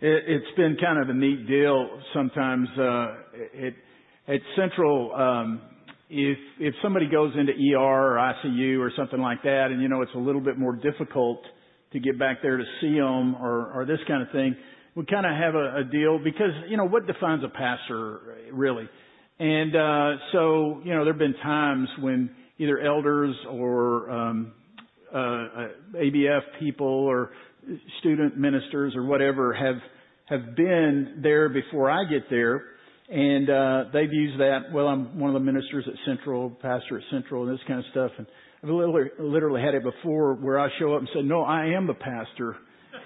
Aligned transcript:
it, 0.00 0.24
it's 0.26 0.56
been 0.56 0.76
kind 0.80 1.02
of 1.02 1.08
a 1.08 1.18
neat 1.18 1.46
deal 1.46 2.00
sometimes. 2.14 2.68
Uh, 2.78 3.14
it, 3.54 3.74
at 4.26 4.40
Central, 4.56 5.14
um, 5.14 5.60
if 6.10 6.38
if 6.58 6.74
somebody 6.82 7.08
goes 7.08 7.32
into 7.36 7.52
ER 7.52 7.78
or 7.78 8.16
ICU 8.16 8.78
or 8.78 8.92
something 8.96 9.20
like 9.20 9.42
that, 9.42 9.68
and 9.70 9.82
you 9.82 9.88
know 9.88 10.02
it's 10.02 10.14
a 10.14 10.18
little 10.18 10.40
bit 10.40 10.58
more 10.58 10.76
difficult 10.76 11.42
to 11.92 12.00
get 12.00 12.18
back 12.18 12.38
there 12.42 12.56
to 12.56 12.64
see 12.80 12.94
them 12.94 13.34
or 13.36 13.72
or 13.72 13.84
this 13.86 13.98
kind 14.06 14.22
of 14.22 14.30
thing, 14.30 14.56
we 14.94 15.04
kind 15.06 15.26
of 15.26 15.32
have 15.32 15.54
a, 15.54 15.78
a 15.78 15.84
deal 15.84 16.18
because 16.22 16.52
you 16.68 16.76
know 16.76 16.86
what 16.86 17.06
defines 17.06 17.42
a 17.44 17.48
pastor 17.48 18.20
really, 18.52 18.88
and 19.38 19.74
uh, 19.74 20.16
so 20.32 20.80
you 20.84 20.94
know 20.94 21.04
there 21.04 21.12
have 21.12 21.18
been 21.18 21.36
times 21.42 21.88
when 22.00 22.30
either 22.58 22.78
elders 22.80 23.34
or 23.50 24.10
um, 24.10 24.52
uh, 25.12 25.18
uh 25.18 25.68
ABF 25.96 26.40
people 26.60 26.86
or 26.86 27.30
student 28.00 28.36
ministers 28.36 28.94
or 28.96 29.04
whatever 29.04 29.52
have 29.52 29.76
have 30.26 30.56
been 30.56 31.20
there 31.22 31.48
before 31.48 31.90
I 31.90 32.04
get 32.04 32.28
there 32.30 32.64
and 33.08 33.48
uh, 33.48 33.84
they've 33.92 34.12
used 34.12 34.38
that. 34.38 34.70
Well, 34.72 34.86
I'm 34.86 35.18
one 35.18 35.30
of 35.30 35.34
the 35.34 35.40
ministers 35.40 35.84
at 35.86 35.94
Central, 36.06 36.50
pastor 36.50 36.98
at 36.98 37.04
Central, 37.10 37.44
and 37.44 37.52
this 37.52 37.64
kind 37.66 37.78
of 37.78 37.86
stuff. 37.90 38.10
And 38.18 38.26
I've 38.62 38.68
literally, 38.68 39.08
literally 39.18 39.62
had 39.62 39.74
it 39.74 39.82
before 39.82 40.34
where 40.34 40.58
I 40.58 40.68
show 40.78 40.94
up 40.94 41.00
and 41.00 41.08
say, 41.14 41.22
"No, 41.22 41.42
I 41.42 41.66
am 41.68 41.86
the 41.86 41.94
pastor 41.94 42.56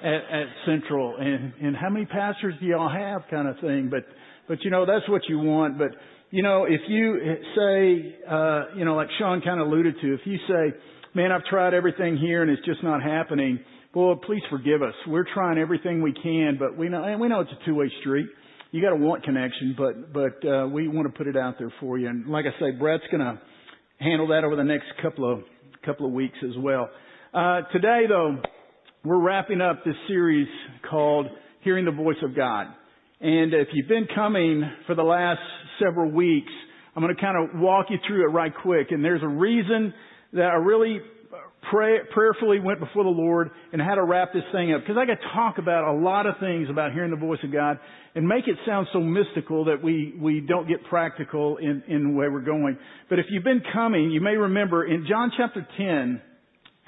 at, 0.03 0.12
at 0.12 0.47
Central." 0.67 1.17
And 1.19 1.53
and 1.62 1.77
how 1.77 1.89
many 1.89 2.05
pastors 2.06 2.55
do 2.61 2.67
y'all 2.67 2.91
have, 2.91 3.23
kind 3.31 3.48
of 3.48 3.61
thing. 3.61 3.91
But 3.91 4.05
but 4.48 4.65
you 4.65 4.70
know 4.70 4.84
that's 4.87 5.09
what 5.09 5.23
you 5.29 5.39
want. 5.39 5.79
But 5.79 5.91
you 6.31 6.42
know 6.42 6.65
if 6.65 6.81
you 6.89 7.20
say, 7.55 8.17
uh, 8.29 8.77
you 8.77 8.84
know, 8.84 8.97
like 8.97 9.09
Sean 9.20 9.41
kind 9.41 9.61
of 9.61 9.69
alluded 9.69 9.95
to, 10.03 10.15
if 10.15 10.20
you 10.25 10.39
say, 10.48 10.77
"Man, 11.15 11.31
I've 11.31 11.45
tried 11.45 11.75
everything 11.75 12.17
here 12.17 12.42
and 12.42 12.51
it's 12.51 12.65
just 12.67 12.83
not 12.83 13.05
happening," 13.05 13.61
well, 13.95 14.16
please 14.16 14.42
forgive 14.51 14.82
us. 14.82 14.95
We're 15.06 15.27
trying 15.32 15.59
everything 15.59 16.02
we 16.02 16.12
can, 16.12 16.56
but 16.59 16.77
we 16.77 16.88
know 16.88 17.05
and 17.05 17.20
we 17.20 17.28
know 17.28 17.41
it's 17.41 17.50
a 17.50 17.64
two-way 17.66 17.91
street 18.00 18.27
you 18.73 18.80
got 18.80 18.91
to 18.91 18.96
want 18.96 19.23
connection, 19.23 19.77
but 19.77 20.12
but 20.12 20.48
uh, 20.48 20.67
we 20.67 20.89
want 20.89 21.06
to 21.06 21.17
put 21.17 21.27
it 21.27 21.36
out 21.36 21.56
there 21.58 21.72
for 21.78 21.98
you. 21.98 22.08
And 22.08 22.27
like 22.27 22.47
I 22.47 22.58
say, 22.58 22.70
Brett's 22.70 23.05
going 23.11 23.20
to 23.20 23.39
handle 23.98 24.28
that 24.28 24.44
over 24.44 24.56
the 24.56 24.64
next 24.64 24.86
couple 25.00 25.30
of 25.30 25.41
couple 25.84 26.06
of 26.06 26.12
weeks 26.12 26.39
as 26.42 26.56
well. 26.58 26.89
Uh, 27.34 27.61
today, 27.70 28.05
though, 28.08 28.39
we're 29.05 29.20
wrapping 29.20 29.61
up 29.61 29.84
this 29.84 29.95
series 30.08 30.48
called 30.89 31.27
"Hearing 31.61 31.84
the 31.84 31.92
Voice 31.92 32.17
of 32.22 32.34
God." 32.34 32.69
And 33.20 33.52
if 33.52 33.69
you've 33.74 33.89
been 33.89 34.08
coming 34.14 34.62
for 34.86 34.95
the 34.95 35.02
last 35.02 35.41
several 35.78 36.11
weeks, 36.11 36.50
I'm 36.97 37.02
going 37.02 37.14
to 37.14 37.20
kind 37.20 37.36
of 37.36 37.61
walk 37.61 37.86
you 37.91 37.98
through 38.08 38.24
it 38.28 38.33
right 38.33 38.52
quick. 38.62 38.86
And 38.91 39.05
there's 39.05 39.22
a 39.22 39.28
reason 39.28 39.92
that 40.33 40.47
I 40.47 40.55
really 40.55 40.98
pray, 41.73 41.98
prayerfully 42.12 42.61
went 42.61 42.78
before 42.78 43.03
the 43.03 43.11
Lord 43.11 43.51
and 43.73 43.81
how 43.81 43.95
to 43.95 44.05
wrap 44.05 44.33
this 44.33 44.42
thing 44.53 44.73
up. 44.73 44.83
Because 44.83 44.97
I 45.01 45.06
could 45.06 45.19
talk 45.34 45.56
about 45.59 45.92
a 45.92 45.98
lot 45.98 46.27
of 46.27 46.34
things 46.39 46.69
about 46.70 46.92
hearing 46.92 47.11
the 47.11 47.17
voice 47.17 47.39
of 47.42 47.53
God 47.53 47.79
and 48.14 48.29
make 48.29 48.47
it 48.47 48.56
sound 48.67 48.87
so 48.92 49.01
mystical 49.01 49.64
that 49.64 49.83
we, 49.83 50.14
we 50.20 50.41
don't 50.41 50.69
get 50.69 50.84
practical 50.84 51.56
in, 51.56 51.83
in 51.89 52.14
where 52.14 52.31
we're 52.31 52.41
going. 52.41 52.77
But 53.09 53.19
if 53.19 53.27
you've 53.31 53.42
been 53.42 53.62
coming, 53.73 54.11
you 54.11 54.20
may 54.20 54.37
remember 54.37 54.84
in 54.84 55.06
John 55.09 55.33
chapter 55.37 55.67
10, 55.77 56.20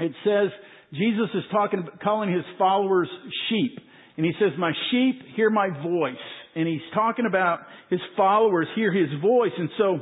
it 0.01 0.13
says 0.23 0.51
Jesus 0.93 1.31
is 1.35 1.45
talking, 1.51 1.89
calling 2.03 2.31
his 2.31 2.45
followers 2.59 3.09
sheep. 3.49 3.79
And 4.17 4.25
he 4.25 4.33
says, 4.39 4.51
my 4.59 4.73
sheep 4.91 5.23
hear 5.35 5.51
my 5.51 5.71
voice. 5.83 6.15
And 6.55 6.69
he's 6.69 6.83
talking 6.93 7.27
about 7.27 7.61
his 7.91 8.01
followers 8.17 8.69
hear 8.77 8.93
his 8.93 9.09
voice. 9.21 9.51
And 9.57 9.71
so 9.79 9.99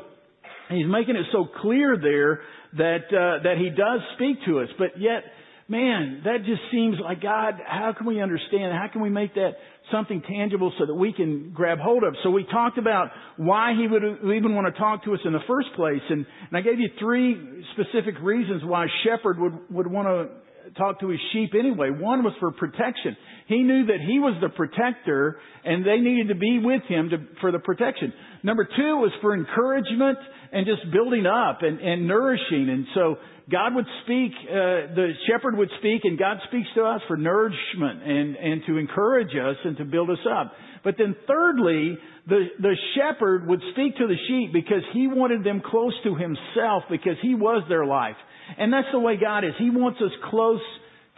he's 0.68 0.86
making 0.86 1.16
it 1.16 1.26
so 1.32 1.46
clear 1.62 1.96
there 2.00 2.40
that 2.76 3.04
uh, 3.10 3.42
that 3.42 3.56
He 3.58 3.70
does 3.70 4.00
speak 4.14 4.44
to 4.46 4.60
us. 4.60 4.68
But 4.78 5.00
yet, 5.00 5.24
man, 5.68 6.22
that 6.24 6.38
just 6.44 6.62
seems 6.70 6.96
like 7.02 7.22
God. 7.22 7.54
How 7.66 7.94
can 7.96 8.06
we 8.06 8.20
understand? 8.20 8.72
How 8.72 8.88
can 8.92 9.02
we 9.02 9.10
make 9.10 9.34
that 9.34 9.52
something 9.90 10.22
tangible 10.22 10.72
so 10.78 10.86
that 10.86 10.94
we 10.94 11.12
can 11.12 11.52
grab 11.54 11.78
hold 11.78 12.04
of? 12.04 12.14
So 12.22 12.30
we 12.30 12.44
talked 12.44 12.78
about 12.78 13.08
why 13.36 13.74
He 13.78 13.86
would 13.86 14.02
even 14.34 14.54
want 14.54 14.72
to 14.72 14.78
talk 14.78 15.04
to 15.04 15.14
us 15.14 15.20
in 15.24 15.32
the 15.32 15.44
first 15.46 15.68
place, 15.76 16.02
and, 16.08 16.26
and 16.48 16.56
I 16.56 16.60
gave 16.60 16.78
you 16.78 16.88
three 16.98 17.64
specific 17.72 18.14
reasons 18.22 18.62
why 18.64 18.86
shepherd 19.04 19.38
would 19.38 19.58
would 19.70 19.86
want 19.86 20.08
to 20.08 20.42
talk 20.76 21.00
to 21.00 21.08
his 21.08 21.20
sheep 21.32 21.52
anyway. 21.58 21.90
One 21.90 22.22
was 22.24 22.32
for 22.40 22.50
protection. 22.52 23.16
He 23.46 23.62
knew 23.62 23.86
that 23.86 23.98
he 24.06 24.18
was 24.18 24.36
the 24.40 24.48
protector 24.48 25.38
and 25.64 25.84
they 25.84 25.98
needed 25.98 26.28
to 26.28 26.34
be 26.34 26.58
with 26.62 26.82
him 26.88 27.10
to, 27.10 27.18
for 27.40 27.52
the 27.52 27.58
protection. 27.58 28.12
Number 28.42 28.64
two 28.64 28.96
was 28.96 29.12
for 29.20 29.34
encouragement 29.34 30.18
and 30.52 30.66
just 30.66 30.90
building 30.92 31.26
up 31.26 31.58
and, 31.62 31.80
and 31.80 32.06
nourishing. 32.06 32.68
And 32.68 32.86
so 32.94 33.16
God 33.50 33.74
would 33.74 33.86
speak, 34.04 34.32
uh, 34.48 34.94
the 34.94 35.12
shepherd 35.26 35.56
would 35.56 35.70
speak 35.78 36.02
and 36.04 36.18
God 36.18 36.38
speaks 36.48 36.68
to 36.76 36.84
us 36.84 37.00
for 37.08 37.16
nourishment 37.16 38.02
and, 38.02 38.36
and 38.36 38.62
to 38.66 38.78
encourage 38.78 39.34
us 39.36 39.56
and 39.64 39.76
to 39.78 39.84
build 39.84 40.10
us 40.10 40.24
up. 40.30 40.52
But 40.84 40.94
then 40.98 41.14
thirdly, 41.26 41.98
the, 42.28 42.46
the 42.60 42.76
shepherd 42.94 43.46
would 43.48 43.60
speak 43.72 43.96
to 43.96 44.06
the 44.06 44.16
sheep 44.28 44.52
because 44.52 44.82
he 44.92 45.06
wanted 45.06 45.44
them 45.44 45.62
close 45.64 45.94
to 46.04 46.14
himself 46.14 46.84
because 46.90 47.16
he 47.20 47.34
was 47.34 47.64
their 47.68 47.86
life. 47.86 48.16
And 48.58 48.72
that's 48.72 48.88
the 48.92 48.98
way 48.98 49.16
God 49.16 49.44
is. 49.44 49.52
He 49.58 49.70
wants 49.70 50.00
us 50.00 50.12
close 50.30 50.60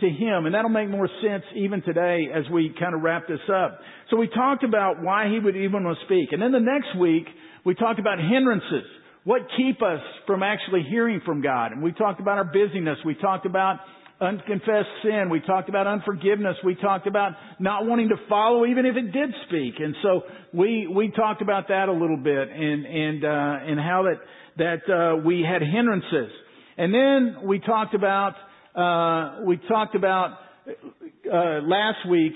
to 0.00 0.06
Him. 0.08 0.46
And 0.46 0.54
that'll 0.54 0.70
make 0.70 0.88
more 0.88 1.08
sense 1.22 1.44
even 1.56 1.82
today 1.82 2.28
as 2.34 2.44
we 2.52 2.74
kind 2.78 2.94
of 2.94 3.02
wrap 3.02 3.28
this 3.28 3.40
up. 3.48 3.78
So 4.10 4.16
we 4.16 4.28
talked 4.28 4.64
about 4.64 5.02
why 5.02 5.28
He 5.28 5.38
would 5.38 5.56
even 5.56 5.84
want 5.84 5.98
to 5.98 6.04
speak. 6.06 6.32
And 6.32 6.42
then 6.42 6.52
the 6.52 6.60
next 6.60 6.98
week, 6.98 7.26
we 7.64 7.74
talked 7.74 7.98
about 7.98 8.18
hindrances. 8.18 8.84
What 9.24 9.42
keep 9.56 9.82
us 9.82 10.00
from 10.26 10.42
actually 10.42 10.82
hearing 10.88 11.20
from 11.24 11.40
God? 11.40 11.72
And 11.72 11.82
we 11.82 11.92
talked 11.92 12.20
about 12.20 12.36
our 12.36 12.44
busyness. 12.44 12.98
We 13.06 13.14
talked 13.14 13.46
about 13.46 13.78
unconfessed 14.20 14.88
sin. 15.02 15.28
We 15.30 15.40
talked 15.40 15.68
about 15.68 15.86
unforgiveness. 15.86 16.56
We 16.64 16.74
talked 16.74 17.06
about 17.06 17.32
not 17.58 17.86
wanting 17.86 18.10
to 18.10 18.16
follow 18.28 18.66
even 18.66 18.86
if 18.86 18.96
it 18.96 19.12
did 19.12 19.30
speak. 19.48 19.74
And 19.78 19.94
so 20.02 20.22
we, 20.52 20.86
we 20.86 21.10
talked 21.10 21.42
about 21.42 21.68
that 21.68 21.88
a 21.88 21.92
little 21.92 22.16
bit 22.16 22.48
and, 22.48 22.84
and, 22.84 23.24
uh, 23.24 23.28
and 23.70 23.80
how 23.80 24.04
that, 24.04 24.20
that, 24.58 24.92
uh, 24.92 25.16
we 25.24 25.44
had 25.48 25.62
hindrances. 25.62 26.30
And 26.76 26.92
then 26.92 27.46
we 27.46 27.60
talked 27.60 27.94
about, 27.94 28.34
uh, 28.74 29.44
we 29.44 29.58
talked 29.68 29.94
about, 29.94 30.38
uh, 30.66 31.60
last 31.62 32.08
week, 32.08 32.32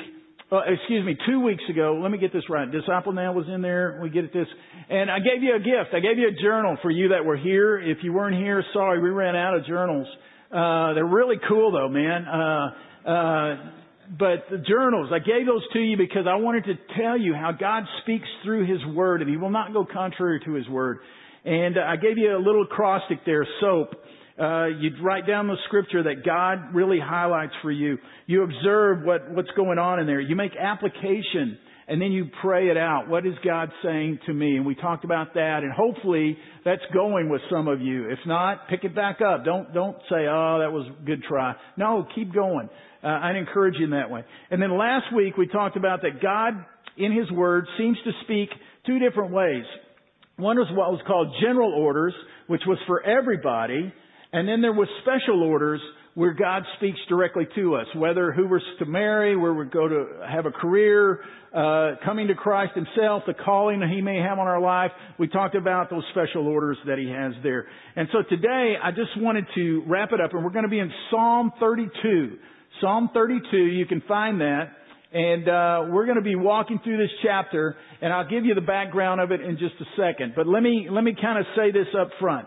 uh, 0.51 0.61
excuse 0.67 1.05
me, 1.05 1.17
two 1.27 1.41
weeks 1.41 1.63
ago, 1.69 1.99
let 2.01 2.11
me 2.11 2.19
get 2.19 2.33
this 2.33 2.45
right. 2.49 2.71
Disciple 2.71 3.13
now 3.13 3.33
was 3.33 3.47
in 3.53 3.61
there. 3.61 4.01
We 4.03 4.09
get 4.09 4.25
at 4.25 4.33
this. 4.33 4.47
And 4.89 5.11
I 5.11 5.19
gave 5.19 5.43
you 5.43 5.55
a 5.55 5.59
gift. 5.59 5.93
I 5.93 6.01
gave 6.01 6.17
you 6.17 6.29
a 6.29 6.43
journal 6.43 6.79
for 6.81 6.91
you 6.91 7.09
that 7.11 7.25
were 7.25 7.37
here. 7.37 7.79
If 7.79 7.99
you 8.03 8.13
weren't 8.13 8.37
here, 8.37 8.65
sorry, 8.73 9.01
we 9.01 9.11
ran 9.11 9.37
out 9.37 9.57
of 9.57 9.67
journals. 9.67 10.07
Uh, 10.51 10.95
they're 10.95 11.05
really 11.05 11.37
cool 11.47 11.73
though, 11.73 11.91
man. 11.91 12.25
Uh, 12.25 12.71
uh, 13.07 13.57
but 14.19 14.45
the 14.51 14.57
journals, 14.67 15.11
I 15.13 15.19
gave 15.19 15.45
those 15.45 15.63
to 15.75 15.81
you 15.81 15.99
because 15.99 16.25
I 16.27 16.37
wanted 16.37 16.65
to 16.65 16.75
tell 16.99 17.19
you 17.19 17.35
how 17.35 17.53
God 17.53 17.85
speaks 18.03 18.27
through 18.43 18.67
His 18.67 18.83
Word 18.95 19.21
and 19.21 19.29
He 19.29 19.37
will 19.37 19.51
not 19.51 19.75
go 19.75 19.85
contrary 19.85 20.41
to 20.47 20.55
His 20.55 20.67
Word. 20.67 21.01
And 21.45 21.79
I 21.79 21.97
gave 21.97 22.17
you 22.17 22.35
a 22.35 22.41
little 22.41 22.63
acrostic 22.63 23.19
there, 23.27 23.47
soap. 23.61 23.95
Uh, 24.39 24.67
you 24.67 24.91
write 25.03 25.27
down 25.27 25.49
the 25.49 25.57
scripture 25.67 26.05
that 26.05 26.25
God 26.25 26.75
really 26.75 27.01
highlights 27.01 27.55
for 27.61 27.73
you. 27.73 27.99
You 28.27 28.45
observe 28.45 29.03
what, 29.03 29.31
what's 29.33 29.51
going 29.57 29.79
on 29.79 29.99
in 29.99 30.07
there. 30.07 30.21
You 30.21 30.37
make 30.37 30.53
application 30.57 31.59
and 31.89 32.01
then 32.01 32.13
you 32.13 32.27
pray 32.43 32.69
it 32.69 32.77
out. 32.77 33.09
What 33.09 33.27
is 33.27 33.33
God 33.45 33.71
saying 33.83 34.21
to 34.27 34.33
me? 34.33 34.57
And 34.57 34.65
we 34.65 34.77
talked 34.77 35.05
about 35.05 35.35
that 35.35 35.61
and 35.65 35.73
hopefully 35.73 36.37
that's 36.65 36.83
going 36.93 37.31
with 37.31 37.41
some 37.51 37.67
of 37.67 37.81
you. 37.81 38.11
If 38.11 38.19
not, 38.27 38.69
pick 38.69 38.85
it 38.85 38.95
back 38.95 39.21
up. 39.21 39.45
Don't, 39.45 39.75
don't 39.75 39.97
say, 40.09 40.27
oh, 40.31 40.59
that 40.61 40.71
was 40.71 40.87
a 40.87 41.05
good 41.05 41.25
try. 41.25 41.55
No, 41.77 42.07
keep 42.15 42.33
going. 42.33 42.69
Uh, 43.03 43.07
I'd 43.07 43.37
encourage 43.37 43.75
you 43.79 43.87
in 43.87 43.91
that 43.91 44.11
way. 44.11 44.23
And 44.51 44.63
then 44.63 44.77
last 44.79 45.15
week 45.17 45.37
we 45.37 45.49
talked 45.49 45.77
about 45.77 46.03
that 46.03 46.23
God 46.23 46.65
in 46.97 47.11
His 47.11 47.29
Word 47.33 47.67
seems 47.77 47.97
to 48.05 48.13
speak 48.23 48.51
two 48.87 49.01
different 49.01 49.33
ways. 49.33 49.65
One 50.37 50.57
was 50.57 50.69
what 50.71 50.93
was 50.93 51.01
called 51.07 51.35
general 51.43 51.73
orders, 51.73 52.15
which 52.47 52.63
was 52.67 52.79
for 52.87 53.05
everybody, 53.05 53.93
and 54.33 54.49
then 54.49 54.61
there 54.61 54.73
was 54.73 54.89
special 55.03 55.43
orders 55.43 55.81
where 56.15 56.33
God 56.33 56.65
speaks 56.77 56.99
directly 57.09 57.47
to 57.55 57.77
us, 57.77 57.87
whether 57.95 58.33
who 58.33 58.49
we're 58.49 58.61
to 58.81 58.87
marry, 58.87 59.37
where 59.37 59.55
we 59.55 59.65
go 59.67 59.87
to 59.87 60.07
have 60.29 60.47
a 60.47 60.51
career, 60.51 61.21
uh, 61.55 61.93
coming 62.05 62.27
to 62.27 62.35
Christ 62.35 62.73
Himself, 62.75 63.23
the 63.27 63.35
calling 63.35 63.81
that 63.81 63.89
He 63.89 64.01
may 64.01 64.19
have 64.19 64.39
on 64.39 64.49
our 64.49 64.61
life. 64.61 64.91
We 65.19 65.29
talked 65.29 65.55
about 65.55 65.91
those 65.91 66.03
special 66.11 66.49
orders 66.49 66.77
that 66.87 66.99
He 66.99 67.09
has 67.09 67.35
there. 67.45 67.67
And 67.95 68.09
so 68.13 68.19
today, 68.29 68.75
I 68.83 68.91
just 68.91 69.17
wanted 69.17 69.45
to 69.55 69.85
wrap 69.87 70.11
it 70.13 70.21
up, 70.21 70.35
and 70.35 70.43
we're 70.43 70.51
going 70.51 70.65
to 70.65 70.71
be 70.71 70.81
in 70.81 70.91
Psalm 71.11 71.53
32. 71.61 72.39
Psalm 72.81 73.11
32, 73.15 73.57
you 73.57 73.87
can 73.87 74.03
find 74.09 74.41
that. 74.41 74.73
And 75.11 75.49
uh, 75.49 75.95
we're 75.95 76.05
going 76.05 76.19
to 76.19 76.23
be 76.23 76.35
walking 76.35 76.81
through 76.85 76.99
this 76.99 77.11
chapter, 77.23 77.77
and 78.03 78.13
I'll 78.13 78.29
give 78.29 78.45
you 78.45 78.55
the 78.55 78.61
background 78.61 79.21
of 79.21 79.31
it 79.31 79.41
in 79.41 79.57
just 79.57 79.75
a 79.81 79.87
second. 79.97 80.35
But 80.37 80.47
let 80.47 80.63
me 80.63 80.89
let 80.91 81.03
me 81.03 81.15
kind 81.19 81.39
of 81.39 81.47
say 81.57 81.71
this 81.71 81.87
up 81.99 82.11
front. 82.21 82.47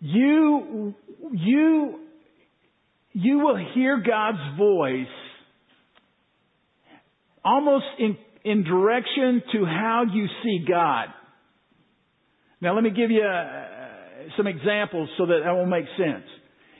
You, 0.00 0.94
you, 1.32 1.98
you 3.12 3.38
will 3.38 3.58
hear 3.74 4.02
God's 4.04 4.56
voice 4.56 5.06
almost 7.44 7.84
in, 7.98 8.16
in 8.44 8.64
direction 8.64 9.42
to 9.52 9.64
how 9.64 10.04
you 10.12 10.26
see 10.42 10.64
God. 10.68 11.06
Now 12.60 12.74
let 12.74 12.84
me 12.84 12.90
give 12.90 13.10
you 13.10 13.22
uh, 13.22 13.64
some 14.36 14.46
examples 14.46 15.08
so 15.16 15.26
that 15.26 15.40
that 15.44 15.52
will 15.52 15.66
make 15.66 15.86
sense. 15.96 16.24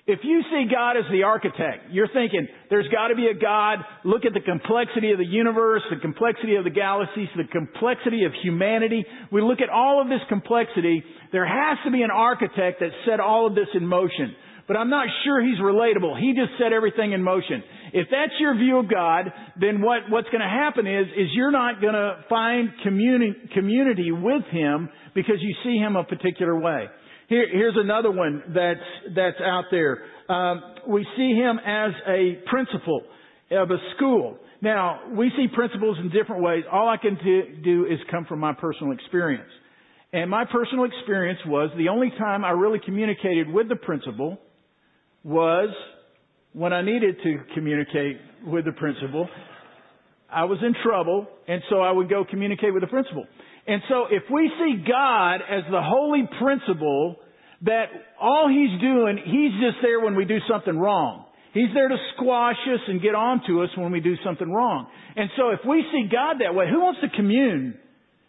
If 0.08 0.20
you 0.22 0.40
see 0.50 0.64
God 0.72 0.96
as 0.96 1.04
the 1.12 1.24
architect, 1.24 1.92
you're 1.92 2.08
thinking, 2.08 2.48
there's 2.70 2.88
gotta 2.88 3.14
be 3.14 3.26
a 3.26 3.34
God, 3.34 3.80
look 4.06 4.24
at 4.24 4.32
the 4.32 4.40
complexity 4.40 5.12
of 5.12 5.18
the 5.18 5.26
universe, 5.26 5.82
the 5.90 6.00
complexity 6.00 6.56
of 6.56 6.64
the 6.64 6.70
galaxies, 6.70 7.28
the 7.36 7.44
complexity 7.44 8.24
of 8.24 8.32
humanity. 8.42 9.04
We 9.30 9.42
look 9.42 9.60
at 9.60 9.68
all 9.68 10.00
of 10.00 10.08
this 10.08 10.24
complexity, 10.30 11.04
there 11.30 11.44
has 11.44 11.76
to 11.84 11.90
be 11.90 12.00
an 12.00 12.10
architect 12.10 12.80
that 12.80 12.88
set 13.04 13.20
all 13.20 13.48
of 13.48 13.54
this 13.54 13.68
in 13.74 13.86
motion. 13.86 14.34
But 14.66 14.78
I'm 14.78 14.88
not 14.88 15.08
sure 15.24 15.42
he's 15.42 15.58
relatable. 15.58 16.18
He 16.18 16.32
just 16.32 16.56
set 16.58 16.72
everything 16.72 17.12
in 17.12 17.22
motion. 17.22 17.62
If 17.92 18.08
that's 18.10 18.32
your 18.40 18.54
view 18.54 18.78
of 18.78 18.90
God, 18.90 19.30
then 19.60 19.82
what, 19.82 20.08
what's 20.08 20.28
gonna 20.30 20.48
happen 20.48 20.86
is, 20.86 21.06
is 21.18 21.28
you're 21.34 21.50
not 21.50 21.82
gonna 21.82 22.24
find 22.30 22.70
communi- 22.82 23.50
community 23.52 24.10
with 24.10 24.44
Him 24.52 24.88
because 25.14 25.36
you 25.40 25.54
see 25.64 25.76
Him 25.76 25.96
a 25.96 26.04
particular 26.04 26.58
way. 26.58 26.86
Here, 27.28 27.46
here's 27.52 27.76
another 27.76 28.10
one 28.10 28.42
that's, 28.54 29.14
that's 29.14 29.36
out 29.44 29.64
there. 29.70 30.02
Um, 30.30 30.62
we 30.88 31.06
see 31.16 31.34
him 31.34 31.58
as 31.58 31.92
a 32.06 32.38
principal 32.48 33.02
of 33.50 33.70
a 33.70 33.76
school. 33.96 34.38
Now, 34.62 35.00
we 35.14 35.30
see 35.36 35.46
principals 35.54 35.98
in 36.00 36.10
different 36.10 36.42
ways. 36.42 36.64
All 36.72 36.88
I 36.88 36.96
can 36.96 37.18
do 37.62 37.84
is 37.84 37.98
come 38.10 38.24
from 38.24 38.40
my 38.40 38.54
personal 38.54 38.92
experience. 38.92 39.50
And 40.12 40.30
my 40.30 40.46
personal 40.50 40.84
experience 40.84 41.38
was 41.46 41.70
the 41.76 41.90
only 41.90 42.10
time 42.18 42.46
I 42.46 42.50
really 42.50 42.80
communicated 42.82 43.48
with 43.50 43.68
the 43.68 43.76
principal 43.76 44.38
was 45.22 45.68
when 46.54 46.72
I 46.72 46.80
needed 46.80 47.16
to 47.22 47.38
communicate 47.54 48.16
with 48.46 48.64
the 48.64 48.72
principal. 48.72 49.28
I 50.32 50.44
was 50.44 50.58
in 50.62 50.74
trouble, 50.82 51.26
and 51.46 51.62
so 51.68 51.80
I 51.80 51.92
would 51.92 52.08
go 52.08 52.24
communicate 52.28 52.72
with 52.72 52.82
the 52.82 52.88
principal. 52.88 53.26
And 53.68 53.82
so 53.90 54.06
if 54.10 54.22
we 54.32 54.50
see 54.58 54.82
God 54.88 55.36
as 55.36 55.62
the 55.70 55.82
holy 55.82 56.26
principal 56.40 57.16
that 57.62 57.84
all 58.18 58.48
He's 58.48 58.80
doing, 58.80 59.18
He's 59.22 59.52
just 59.60 59.76
there 59.82 60.00
when 60.00 60.16
we 60.16 60.24
do 60.24 60.38
something 60.50 60.76
wrong. 60.76 61.26
He's 61.52 61.68
there 61.74 61.88
to 61.88 61.96
squash 62.14 62.56
us 62.72 62.80
and 62.88 63.00
get 63.02 63.14
on 63.14 63.42
to 63.46 63.62
us 63.62 63.68
when 63.76 63.92
we 63.92 64.00
do 64.00 64.14
something 64.24 64.50
wrong. 64.50 64.86
And 65.16 65.28
so 65.36 65.50
if 65.50 65.60
we 65.68 65.84
see 65.92 66.08
God 66.10 66.36
that 66.40 66.54
way, 66.54 66.66
who 66.70 66.80
wants 66.80 67.00
to 67.02 67.08
commune 67.14 67.78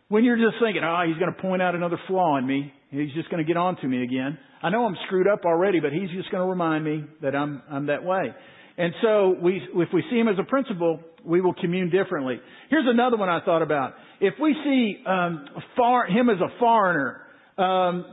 when 0.10 0.26
you're 0.26 0.38
just 0.38 0.62
thinking, 0.62 0.84
oh, 0.84 1.04
He's 1.08 1.18
going 1.18 1.34
to 1.34 1.42
point 1.42 1.62
out 1.62 1.74
another 1.74 2.00
flaw 2.08 2.38
in 2.38 2.46
me. 2.46 2.74
He's 2.92 3.14
just 3.14 3.30
going 3.30 3.44
to 3.44 3.48
get 3.48 3.56
on 3.56 3.78
to 3.78 3.88
me 3.88 4.04
again. 4.04 4.38
I 4.62 4.70
know 4.70 4.86
I'm 4.86 4.98
screwed 5.06 5.28
up 5.28 5.46
already, 5.46 5.80
but 5.80 5.94
He's 5.94 6.10
just 6.12 6.32
going 6.32 6.44
to 6.44 6.50
remind 6.50 6.84
me 6.84 7.06
that 7.22 7.34
I'm, 7.34 7.62
I'm 7.72 7.86
that 7.86 8.04
way. 8.04 8.34
And 8.78 8.94
so 9.02 9.36
we, 9.42 9.62
if 9.76 9.90
we 9.94 10.04
see 10.10 10.18
Him 10.18 10.28
as 10.28 10.36
a 10.38 10.44
principal, 10.44 11.00
we 11.30 11.42
will 11.42 11.54
commune 11.54 11.90
differently. 11.90 12.40
Here's 12.70 12.88
another 12.88 13.16
one 13.16 13.30
I 13.30 13.40
thought 13.46 13.62
about. 13.62 13.94
If 14.20 14.34
we 14.42 14.56
see 14.64 15.04
um, 15.06 15.46
far, 15.78 16.08
him 16.08 16.30
as 16.30 16.38
a 16.42 16.60
foreigner, 16.60 17.22
um, 17.58 18.06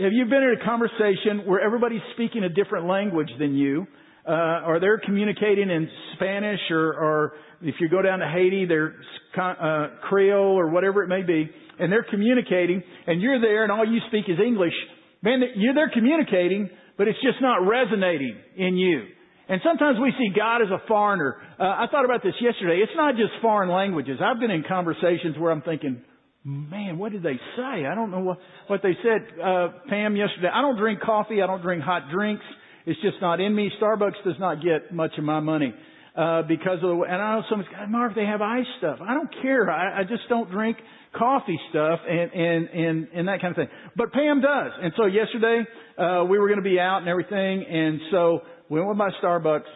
have 0.00 0.12
you 0.12 0.24
been 0.24 0.42
in 0.42 0.56
a 0.60 0.64
conversation 0.64 1.46
where 1.46 1.60
everybody's 1.60 2.00
speaking 2.14 2.44
a 2.44 2.48
different 2.48 2.86
language 2.86 3.28
than 3.38 3.54
you? 3.54 3.86
Uh, 4.26 4.66
or 4.66 4.78
they're 4.80 5.00
communicating 5.04 5.70
in 5.70 5.88
Spanish, 6.14 6.60
or, 6.70 6.92
or 6.92 7.32
if 7.62 7.76
you 7.80 7.88
go 7.88 8.02
down 8.02 8.18
to 8.18 8.28
Haiti, 8.28 8.66
they're 8.66 8.94
uh, 9.40 9.88
Creole 10.08 10.58
or 10.58 10.68
whatever 10.68 11.02
it 11.02 11.08
may 11.08 11.22
be, 11.22 11.48
and 11.78 11.90
they're 11.90 12.06
communicating, 12.10 12.82
and 13.06 13.22
you're 13.22 13.40
they're, 13.40 13.62
and 13.62 13.72
all 13.72 13.86
you 13.86 14.00
speak 14.08 14.24
is 14.28 14.36
English. 14.44 14.74
Man, 15.22 15.40
there 15.74 15.90
communicating, 15.94 16.68
but 16.98 17.08
it's 17.08 17.18
just 17.22 17.40
not 17.40 17.66
resonating 17.66 18.36
in 18.56 18.76
you. 18.76 19.04
And 19.48 19.60
sometimes 19.64 19.98
we 19.98 20.12
see 20.18 20.28
God 20.36 20.60
as 20.60 20.68
a 20.68 20.86
foreigner. 20.86 21.36
Uh, 21.58 21.64
I 21.64 21.86
thought 21.90 22.04
about 22.04 22.22
this 22.22 22.34
yesterday. 22.40 22.80
It's 22.82 22.92
not 22.96 23.16
just 23.16 23.32
foreign 23.40 23.70
languages. 23.70 24.20
I've 24.22 24.38
been 24.38 24.50
in 24.50 24.62
conversations 24.68 25.38
where 25.38 25.50
I'm 25.50 25.62
thinking, 25.62 26.02
man, 26.44 26.98
what 26.98 27.12
did 27.12 27.22
they 27.22 27.40
say? 27.56 27.86
I 27.86 27.94
don't 27.94 28.10
know 28.10 28.20
what, 28.20 28.38
what 28.66 28.82
they 28.82 28.92
said, 29.02 29.40
uh, 29.40 29.68
Pam, 29.88 30.16
yesterday. 30.16 30.48
I 30.52 30.60
don't 30.60 30.76
drink 30.76 31.00
coffee. 31.00 31.40
I 31.42 31.46
don't 31.46 31.62
drink 31.62 31.82
hot 31.82 32.10
drinks. 32.12 32.44
It's 32.84 33.00
just 33.00 33.16
not 33.20 33.40
in 33.40 33.54
me. 33.54 33.70
Starbucks 33.80 34.22
does 34.24 34.36
not 34.38 34.62
get 34.62 34.92
much 34.92 35.12
of 35.18 35.24
my 35.24 35.40
money. 35.40 35.74
Uh, 36.16 36.42
because 36.42 36.78
of 36.82 36.88
the, 36.88 37.04
and 37.08 37.22
I 37.22 37.36
know 37.36 37.42
someone's, 37.48 37.70
Mark, 37.88 38.14
they 38.16 38.24
have 38.24 38.42
ice 38.42 38.66
stuff. 38.78 38.98
I 39.00 39.14
don't 39.14 39.30
care. 39.40 39.70
I, 39.70 40.00
I 40.00 40.02
just 40.02 40.22
don't 40.28 40.50
drink 40.50 40.76
coffee 41.16 41.58
stuff 41.70 42.00
and, 42.08 42.32
and, 42.32 42.68
and, 42.68 43.08
and 43.14 43.28
that 43.28 43.40
kind 43.40 43.52
of 43.52 43.56
thing. 43.56 43.68
But 43.96 44.12
Pam 44.12 44.40
does. 44.40 44.72
And 44.82 44.92
so 44.96 45.06
yesterday, 45.06 45.64
uh, 45.96 46.24
we 46.24 46.38
were 46.38 46.48
going 46.48 46.58
to 46.58 46.68
be 46.68 46.80
out 46.80 46.98
and 46.98 47.08
everything. 47.08 47.64
And 47.64 48.00
so 48.10 48.40
we 48.70 48.78
went 48.78 48.88
with 48.88 48.98
my 48.98 49.10
Starbucks. 49.22 49.68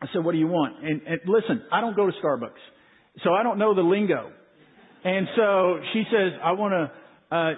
I 0.00 0.06
said, 0.12 0.24
what 0.24 0.32
do 0.32 0.38
you 0.38 0.46
want? 0.46 0.84
And, 0.84 1.02
and 1.02 1.20
listen, 1.26 1.62
I 1.72 1.80
don't 1.80 1.96
go 1.96 2.06
to 2.06 2.12
Starbucks. 2.24 2.50
So 3.24 3.32
I 3.32 3.42
don't 3.42 3.58
know 3.58 3.74
the 3.74 3.82
lingo. 3.82 4.30
And 5.04 5.26
so 5.36 5.80
she 5.92 6.04
says, 6.10 6.32
I 6.42 6.52
want 6.52 6.74
a, 6.74 7.34
a 7.34 7.52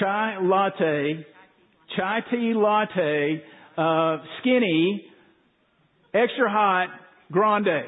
chai 0.00 0.38
latte, 0.42 1.26
chai 1.96 2.20
tea 2.30 2.52
latte, 2.54 3.42
uh, 3.76 4.18
skinny, 4.40 5.04
extra 6.12 6.50
hot, 6.50 6.88
grande. 7.30 7.84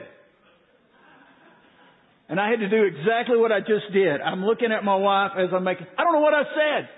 And 2.29 2.41
I 2.41 2.51
had 2.51 2.59
to 2.59 2.69
do 2.69 2.83
exactly 2.83 3.39
what 3.39 3.53
I 3.53 3.61
just 3.61 3.93
did. 3.93 4.21
I'm 4.21 4.45
looking 4.45 4.73
at 4.73 4.83
my 4.83 4.97
wife 4.97 5.33
as 5.39 5.49
I'm 5.55 5.63
making, 5.63 5.87
I 5.97 6.03
don't 6.03 6.13
know 6.13 6.21
what 6.21 6.35
I 6.35 6.43
said. 6.43 6.89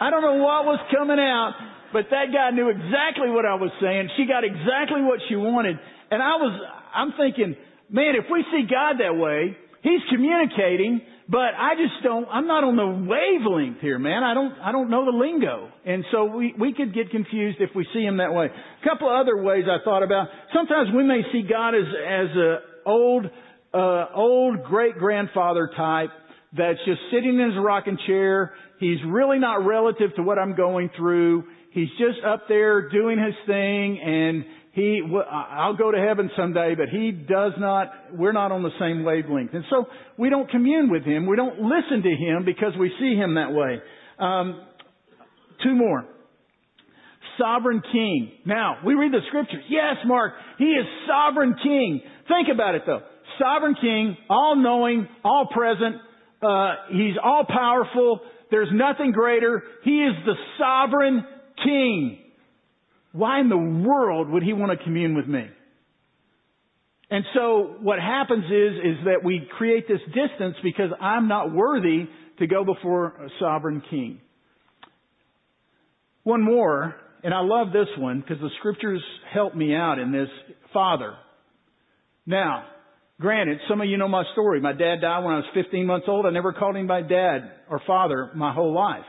I 0.00 0.10
don't 0.10 0.22
know 0.22 0.42
what 0.42 0.66
was 0.66 0.80
coming 0.94 1.18
out, 1.18 1.52
but 1.94 2.10
that 2.10 2.34
guy 2.34 2.50
knew 2.50 2.74
exactly 2.74 3.30
what 3.30 3.46
I 3.46 3.54
was 3.54 3.70
saying. 3.80 4.10
She 4.18 4.26
got 4.26 4.42
exactly 4.42 5.00
what 5.00 5.22
she 5.30 5.36
wanted. 5.38 5.78
And 6.10 6.18
I 6.20 6.34
was, 6.42 6.50
I'm 6.90 7.14
thinking, 7.14 7.54
man, 7.88 8.18
if 8.18 8.26
we 8.26 8.42
see 8.50 8.66
God 8.66 8.98
that 8.98 9.14
way, 9.14 9.56
He's 9.84 10.00
communicating, 10.10 11.02
but 11.28 11.54
I 11.54 11.76
just 11.76 12.02
don't, 12.02 12.26
I'm 12.26 12.48
not 12.48 12.64
on 12.64 12.74
the 12.74 13.06
wavelength 13.06 13.80
here, 13.80 13.98
man. 13.98 14.24
I 14.24 14.34
don't, 14.34 14.52
I 14.58 14.72
don't 14.72 14.90
know 14.90 15.04
the 15.04 15.16
lingo. 15.16 15.70
And 15.86 16.04
so 16.10 16.24
we, 16.24 16.54
we 16.58 16.72
could 16.74 16.94
get 16.94 17.10
confused 17.10 17.58
if 17.60 17.70
we 17.76 17.86
see 17.94 18.02
him 18.02 18.16
that 18.16 18.32
way. 18.32 18.46
A 18.46 18.88
couple 18.88 19.08
of 19.08 19.14
other 19.14 19.40
ways 19.40 19.64
I 19.70 19.84
thought 19.84 20.02
about. 20.02 20.28
Sometimes 20.52 20.88
we 20.96 21.04
may 21.04 21.20
see 21.32 21.42
God 21.48 21.76
as, 21.76 21.84
as 21.84 22.36
a 22.36 22.56
old, 22.86 23.26
uh, 23.72 24.06
old 24.16 24.64
great 24.64 24.96
grandfather 24.98 25.70
type 25.76 26.10
that's 26.56 26.78
just 26.86 27.00
sitting 27.12 27.38
in 27.38 27.52
his 27.52 27.58
rocking 27.62 27.98
chair. 28.06 28.54
He's 28.80 28.98
really 29.06 29.38
not 29.38 29.66
relative 29.66 30.14
to 30.16 30.22
what 30.22 30.38
I'm 30.38 30.56
going 30.56 30.90
through. 30.96 31.44
He's 31.74 31.90
just 31.98 32.24
up 32.24 32.44
there 32.48 32.88
doing 32.88 33.18
his 33.18 33.34
thing 33.46 34.00
and 34.00 34.44
he, 34.74 35.02
I'll 35.30 35.76
go 35.76 35.90
to 35.90 35.98
heaven 35.98 36.30
someday, 36.36 36.74
but 36.76 36.88
he 36.88 37.10
does 37.10 37.52
not, 37.58 37.92
we're 38.12 38.32
not 38.32 38.52
on 38.52 38.62
the 38.62 38.70
same 38.78 39.04
wavelength. 39.04 39.50
And 39.52 39.64
so 39.70 39.86
we 40.16 40.30
don't 40.30 40.48
commune 40.48 40.88
with 40.88 41.02
him. 41.02 41.26
We 41.26 41.34
don't 41.36 41.60
listen 41.60 42.02
to 42.02 42.10
him 42.10 42.44
because 42.44 42.72
we 42.78 42.92
see 43.00 43.16
him 43.16 43.34
that 43.34 43.52
way. 43.52 43.80
Um, 44.20 44.62
two 45.64 45.74
more. 45.74 46.06
Sovereign 47.40 47.82
King. 47.90 48.30
Now, 48.46 48.78
we 48.86 48.94
read 48.94 49.12
the 49.12 49.20
scripture. 49.28 49.60
Yes, 49.68 49.96
Mark, 50.06 50.34
he 50.58 50.66
is 50.66 50.86
sovereign 51.08 51.56
King. 51.60 52.00
Think 52.28 52.48
about 52.52 52.76
it 52.76 52.82
though. 52.86 53.02
Sovereign 53.40 53.74
King, 53.80 54.16
all 54.30 54.54
knowing, 54.54 55.08
all 55.24 55.48
present, 55.52 55.96
uh, 56.40 56.74
he's 56.90 57.14
all 57.22 57.44
powerful. 57.48 58.20
There's 58.50 58.70
nothing 58.72 59.10
greater. 59.10 59.62
He 59.82 60.02
is 60.02 60.14
the 60.24 60.34
sovereign 60.58 61.24
King. 61.62 62.18
Why 63.12 63.40
in 63.40 63.48
the 63.48 63.56
world 63.56 64.28
would 64.30 64.42
he 64.42 64.52
want 64.52 64.76
to 64.76 64.84
commune 64.84 65.14
with 65.14 65.26
me? 65.26 65.46
And 67.10 67.24
so 67.34 67.76
what 67.80 68.00
happens 68.00 68.44
is, 68.46 68.72
is 68.82 69.04
that 69.04 69.22
we 69.22 69.46
create 69.56 69.86
this 69.86 70.00
distance 70.06 70.56
because 70.62 70.90
I'm 71.00 71.28
not 71.28 71.52
worthy 71.52 72.06
to 72.38 72.46
go 72.46 72.64
before 72.64 73.06
a 73.06 73.28
sovereign 73.38 73.82
king. 73.88 74.20
One 76.24 76.42
more, 76.42 76.96
and 77.22 77.32
I 77.32 77.40
love 77.42 77.68
this 77.72 77.88
one 77.98 78.20
because 78.20 78.40
the 78.40 78.50
scriptures 78.58 79.02
help 79.32 79.54
me 79.54 79.74
out 79.74 79.98
in 79.98 80.10
this. 80.10 80.28
Father. 80.74 81.14
Now, 82.26 82.64
granted, 83.20 83.60
some 83.68 83.80
of 83.80 83.86
you 83.86 83.96
know 83.96 84.08
my 84.08 84.24
story. 84.32 84.60
My 84.60 84.72
dad 84.72 84.96
died 85.00 85.24
when 85.24 85.34
I 85.34 85.36
was 85.36 85.44
15 85.54 85.86
months 85.86 86.06
old. 86.08 86.26
I 86.26 86.30
never 86.30 86.52
called 86.52 86.76
him 86.76 86.86
my 86.86 87.00
dad 87.00 87.52
or 87.70 87.80
father 87.86 88.30
my 88.34 88.52
whole 88.52 88.74
life. 88.74 89.04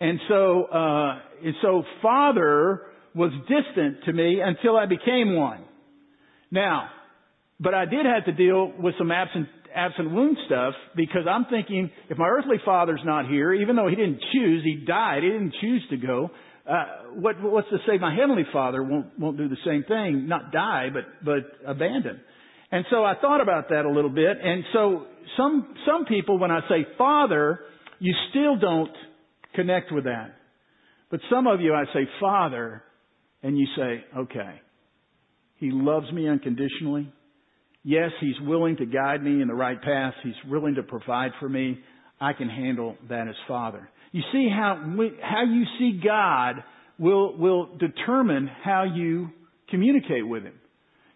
And 0.00 0.20
so, 0.28 0.64
uh, 0.64 1.18
and 1.44 1.54
so 1.62 1.82
father 2.02 2.82
was 3.14 3.32
distant 3.48 4.04
to 4.04 4.12
me 4.12 4.40
until 4.42 4.76
I 4.76 4.86
became 4.86 5.34
one. 5.34 5.64
Now, 6.50 6.88
but 7.60 7.74
I 7.74 7.84
did 7.84 8.06
have 8.06 8.24
to 8.26 8.32
deal 8.32 8.72
with 8.78 8.94
some 8.96 9.10
absent, 9.10 9.48
absent 9.74 10.10
wound 10.12 10.36
stuff 10.46 10.74
because 10.94 11.22
I'm 11.28 11.46
thinking 11.46 11.90
if 12.08 12.16
my 12.16 12.28
earthly 12.28 12.58
father's 12.64 13.00
not 13.04 13.26
here, 13.26 13.52
even 13.52 13.74
though 13.74 13.88
he 13.88 13.96
didn't 13.96 14.20
choose, 14.32 14.62
he 14.64 14.84
died, 14.86 15.24
he 15.24 15.30
didn't 15.30 15.54
choose 15.60 15.82
to 15.90 15.96
go, 15.96 16.30
uh, 16.68 16.84
what, 17.14 17.42
what's 17.42 17.68
to 17.70 17.78
say 17.86 17.98
my 17.98 18.14
heavenly 18.14 18.44
father 18.52 18.82
won't, 18.82 19.18
won't 19.18 19.36
do 19.36 19.48
the 19.48 19.56
same 19.64 19.84
thing, 19.88 20.28
not 20.28 20.52
die, 20.52 20.88
but, 20.92 21.04
but 21.24 21.68
abandon. 21.68 22.20
And 22.70 22.84
so 22.90 23.04
I 23.04 23.14
thought 23.20 23.40
about 23.40 23.70
that 23.70 23.86
a 23.86 23.90
little 23.90 24.10
bit. 24.10 24.36
And 24.42 24.62
so 24.72 25.06
some, 25.36 25.74
some 25.86 26.04
people, 26.04 26.38
when 26.38 26.50
I 26.50 26.60
say 26.68 26.86
father, 26.98 27.60
you 27.98 28.14
still 28.30 28.58
don't 28.58 28.90
connect 29.58 29.92
with 29.92 30.04
that. 30.04 30.36
But 31.10 31.20
some 31.30 31.46
of 31.46 31.60
you, 31.60 31.74
I 31.74 31.84
say 31.92 32.08
father, 32.20 32.82
and 33.42 33.58
you 33.58 33.66
say, 33.76 34.04
okay, 34.16 34.60
he 35.56 35.70
loves 35.72 36.10
me 36.12 36.28
unconditionally. 36.28 37.12
Yes, 37.82 38.10
he's 38.20 38.38
willing 38.42 38.76
to 38.76 38.86
guide 38.86 39.22
me 39.22 39.40
in 39.40 39.48
the 39.48 39.54
right 39.54 39.80
path. 39.80 40.14
He's 40.22 40.34
willing 40.48 40.74
to 40.76 40.82
provide 40.82 41.32
for 41.40 41.48
me. 41.48 41.78
I 42.20 42.32
can 42.32 42.48
handle 42.48 42.96
that 43.08 43.28
as 43.28 43.34
father. 43.46 43.88
You 44.12 44.22
see 44.32 44.48
how, 44.48 44.76
how 45.22 45.44
you 45.44 45.64
see 45.78 46.00
God 46.04 46.56
will, 46.98 47.36
will 47.36 47.76
determine 47.78 48.48
how 48.64 48.84
you 48.84 49.30
communicate 49.70 50.26
with 50.26 50.42
Him. 50.42 50.54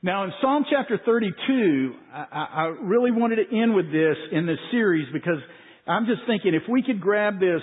Now 0.02 0.25
in 0.25 0.32
Psalm 0.40 0.64
chapter 0.70 1.00
32, 1.04 1.92
I, 2.12 2.26
I 2.32 2.62
really 2.82 3.11
wanted 3.11 3.37
to 3.37 3.56
end 3.56 3.75
with 3.75 3.87
this 3.87 4.16
in 4.32 4.46
this 4.46 4.58
series 4.70 5.06
because 5.12 5.38
I'm 5.87 6.06
just 6.06 6.22
thinking 6.26 6.54
if 6.54 6.68
we 6.68 6.82
could 6.82 7.00
grab 7.00 7.40
this, 7.40 7.61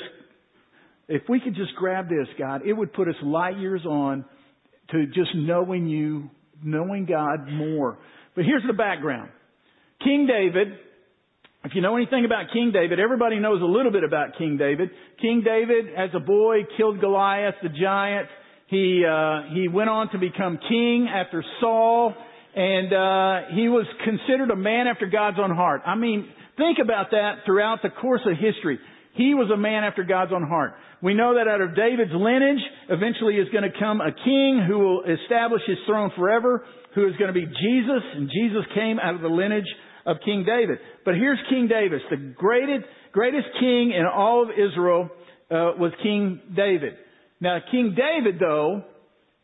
if 1.10 1.24
we 1.28 1.40
could 1.40 1.56
just 1.56 1.76
grab 1.76 2.08
this, 2.08 2.28
God, 2.38 2.62
it 2.66 2.74
would 2.74 2.94
put 2.94 3.08
us 3.08 3.16
light 3.24 3.58
years 3.58 3.84
on 3.86 4.24
to 4.92 5.08
just 5.08 5.32
knowing 5.36 5.88
you, 5.88 6.30
knowing 6.64 7.06
God 7.06 7.48
more. 7.52 7.98
But 8.36 8.46
here's 8.46 8.64
the 8.66 8.74
background. 8.74 9.32
King 10.04 10.28
David, 10.28 10.78
if 11.66 11.72
you 11.74 11.82
know 11.82 11.98
anything 11.98 12.26
about 12.26 12.54
King 12.54 12.72
David, 12.72 13.00
everybody 13.00 13.40
knows 13.40 13.60
a 13.62 13.66
little 13.66 13.92
bit 13.92 14.04
about 14.04 14.38
King 14.38 14.58
David. 14.58 14.92
King 15.20 15.42
David, 15.44 15.88
as 15.98 16.12
a 16.16 16.20
boy, 16.20 16.60
killed 16.78 17.02
Goliath, 17.02 17.56
the 17.64 17.70
giant. 17.70 18.30
He 18.68 19.04
uh, 19.04 19.54
he 19.54 19.68
went 19.68 19.90
on 19.90 20.12
to 20.12 20.20
become 20.20 20.60
king 20.70 21.10
after 21.12 21.44
Saul, 21.60 22.14
and 22.56 22.94
uh, 22.94 23.56
he 23.56 23.68
was 23.68 23.88
considered 24.06 24.52
a 24.52 24.56
man 24.56 24.86
after 24.86 25.08
God's 25.08 25.38
own 25.42 25.56
heart. 25.56 25.82
I 25.88 25.96
mean, 25.96 26.30
think 26.56 26.78
about 26.82 27.10
that 27.12 27.40
throughout 27.48 27.80
the 27.82 27.90
course 27.90 28.22
of 28.28 28.38
history. 28.38 28.80
He 29.14 29.34
was 29.34 29.50
a 29.52 29.58
man 29.58 29.84
after 29.84 30.04
God's 30.04 30.32
own 30.34 30.48
heart. 30.48 30.74
We 31.02 31.14
know 31.14 31.36
that 31.36 31.48
out 31.48 31.62
of 31.62 31.76
David's 31.76 32.12
lineage, 32.14 32.62
eventually 32.90 33.36
is 33.36 33.48
going 33.50 33.64
to 33.64 33.80
come 33.80 34.02
a 34.02 34.12
king 34.12 34.64
who 34.68 34.80
will 34.80 35.04
establish 35.04 35.62
his 35.66 35.78
throne 35.88 36.12
forever, 36.16 36.66
who 36.96 37.08
is 37.08 37.16
going 37.18 37.34
to 37.34 37.40
be 37.40 37.46
Jesus, 37.46 38.04
and 38.16 38.30
Jesus 38.30 38.64
came 38.76 39.00
out 39.00 39.16
of 39.16 39.22
the 39.22 39.28
lineage 39.30 39.68
of 40.06 40.18
King 40.26 40.44
David. 40.46 40.80
But 41.06 41.16
here's 41.16 41.40
King 41.50 41.68
David, 41.68 42.02
the 42.10 42.34
greatest, 42.36 42.86
greatest 43.12 43.48
king 43.60 43.92
in 43.92 44.06
all 44.06 44.44
of 44.44 44.50
Israel 44.50 45.10
uh, 45.52 45.78
was 45.78 45.92
King 46.04 46.42
David. 46.56 46.94
Now, 47.42 47.60
King 47.72 47.96
David, 47.96 48.40
though, 48.40 48.84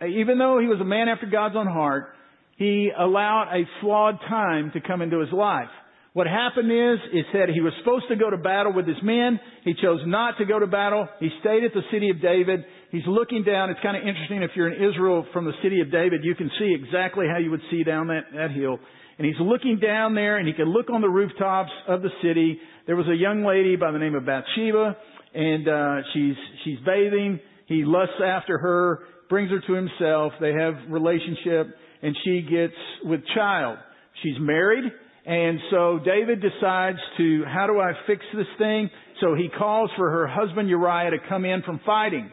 even 0.06 0.38
though 0.38 0.60
he 0.60 0.68
was 0.68 0.80
a 0.82 0.86
man 0.86 1.08
after 1.08 1.26
God's 1.26 1.56
own 1.56 1.68
heart, 1.68 2.14
he 2.58 2.92
allowed 2.98 3.50
a 3.54 3.64
flawed 3.82 4.20
time 4.28 4.72
to 4.74 4.82
come 4.82 5.02
into 5.02 5.20
his 5.20 5.32
life. 5.32 5.70
What 6.16 6.28
happened 6.28 6.72
is, 6.72 6.98
is 7.12 7.26
that 7.34 7.50
he 7.54 7.60
was 7.60 7.74
supposed 7.80 8.06
to 8.08 8.16
go 8.16 8.30
to 8.30 8.38
battle 8.38 8.72
with 8.72 8.88
his 8.88 8.96
men. 9.04 9.38
He 9.66 9.74
chose 9.74 10.00
not 10.06 10.38
to 10.38 10.46
go 10.46 10.58
to 10.58 10.66
battle. 10.66 11.10
He 11.20 11.28
stayed 11.42 11.66
at 11.66 11.74
the 11.74 11.82
city 11.92 12.10
of 12.10 12.22
David. 12.22 12.64
He's 12.90 13.06
looking 13.06 13.44
down. 13.44 13.70
It's 13.70 13.82
kind 13.84 13.98
of 13.98 14.08
interesting 14.08 14.42
if 14.42 14.52
you're 14.56 14.72
in 14.72 14.82
Israel 14.82 15.26
from 15.34 15.44
the 15.44 15.52
city 15.62 15.82
of 15.82 15.92
David, 15.92 16.22
you 16.24 16.34
can 16.34 16.50
see 16.58 16.74
exactly 16.74 17.26
how 17.30 17.38
you 17.38 17.52
would 17.52 17.60
see 17.70 17.84
down 17.84 18.08
that, 18.08 18.22
that 18.34 18.52
hill. 18.52 18.80
And 19.18 19.28
he's 19.28 19.36
looking 19.42 19.78
down 19.84 20.16
there 20.16 20.38
and 20.38 20.48
he 20.48 20.54
can 20.54 20.72
look 20.72 20.90
on 20.90 21.02
the 21.02 21.10
rooftops 21.10 21.72
of 21.86 22.02
the 22.02 22.12
city. 22.24 22.60
There 22.88 22.96
was 22.96 23.08
a 23.08 23.16
young 23.16 23.44
lady 23.44 23.76
by 23.76 23.92
the 23.92 24.00
name 24.00 24.16
of 24.16 24.26
Bathsheba 24.26 24.96
and, 25.34 25.68
uh, 25.68 25.96
she's, 26.14 26.36
she's 26.64 26.80
bathing. 26.86 27.42
He 27.68 27.84
lusts 27.84 28.22
after 28.26 28.58
her, 28.58 29.00
brings 29.30 29.52
her 29.52 29.60
to 29.60 29.74
himself. 29.74 30.32
They 30.40 30.54
have 30.54 30.76
relationship 30.88 31.76
and 32.02 32.16
she 32.24 32.42
gets 32.42 32.80
with 33.04 33.20
child. 33.36 33.80
She's 34.24 34.40
married. 34.40 34.86
And 35.26 35.60
so 35.72 36.00
David 36.04 36.42
decides 36.42 37.00
to, 37.18 37.44
how 37.46 37.68
do 37.68 37.80
I 37.80 37.94
fix 38.06 38.24
this 38.36 38.46
thing? 38.60 38.90
So 39.22 39.34
he 39.34 39.50
calls 39.50 39.90
for 39.98 40.12
her 40.12 40.28
husband 40.28 40.70
Uriah 40.70 41.12
to 41.12 41.18
come 41.28 41.46
in 41.46 41.64
from 41.64 41.80
fighting. 41.86 42.30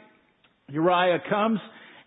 Uriah 0.69 1.19
comes 1.29 1.59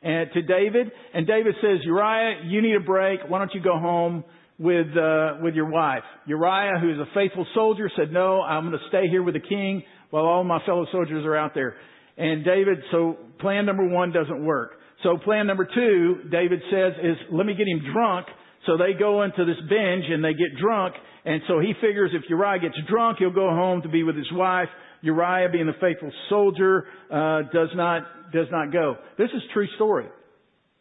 uh, 0.04 0.26
to 0.34 0.42
David, 0.44 0.92
and 1.14 1.26
David 1.26 1.56
says, 1.62 1.80
Uriah, 1.84 2.42
you 2.46 2.62
need 2.62 2.76
a 2.76 2.86
break. 2.86 3.22
Why 3.28 3.40
don't 3.40 3.54
you 3.54 3.62
go 3.62 3.80
home 3.80 4.24
with 4.60 4.88
uh, 4.96 5.38
with 5.42 5.56
your 5.56 5.70
wife? 5.70 6.04
Uriah, 6.28 6.80
who 6.80 6.92
is 6.92 7.00
a 7.00 7.08
faithful 7.16 7.48
soldier, 7.56 7.90
said, 7.98 8.12
No, 8.12 8.42
I'm 8.42 8.70
going 8.70 8.78
to 8.78 8.88
stay 8.90 9.08
here 9.10 9.24
with 9.24 9.34
the 9.34 9.40
king 9.40 9.84
while 10.12 10.26
all 10.26 10.44
my 10.44 10.60
fellow 10.66 10.86
soldiers 10.92 11.26
are 11.26 11.36
out 11.36 11.54
there. 11.56 11.76
And 12.18 12.46
David, 12.46 12.78
so 12.92 13.18
plan 13.40 13.66
number 13.66 13.88
one 13.88 14.12
doesn't 14.12 14.46
work. 14.46 14.74
So 15.04 15.18
plan 15.18 15.48
number 15.48 15.66
two, 15.66 16.30
David 16.32 16.62
says, 16.72 16.94
is 17.04 17.18
let 17.32 17.46
me 17.46 17.54
get 17.54 17.68
him 17.68 17.94
drunk. 17.94 18.28
So 18.66 18.78
they 18.78 18.98
go 18.98 19.24
into 19.24 19.46
this 19.46 19.58
binge 19.70 20.06
and 20.10 20.24
they 20.24 20.34
get 20.34 20.58
drunk. 20.60 20.96
And 21.26 21.42
so 21.48 21.60
he 21.60 21.74
figures 21.82 22.12
if 22.14 22.30
Uriah 22.30 22.60
gets 22.60 22.76
drunk, 22.90 23.18
he'll 23.20 23.32
go 23.32 23.50
home 23.50 23.82
to 23.82 23.90
be 23.90 24.04
with 24.04 24.16
his 24.16 24.32
wife. 24.32 24.70
Uriah, 25.02 25.50
being 25.52 25.70
a 25.70 25.80
faithful 25.80 26.12
soldier, 26.30 26.86
uh, 27.12 27.44
does 27.54 27.70
not 27.76 28.32
does 28.32 28.48
not 28.52 28.72
go. 28.72 28.96
This 29.18 29.30
is 29.36 29.42
true 29.54 29.68
story. 29.76 30.08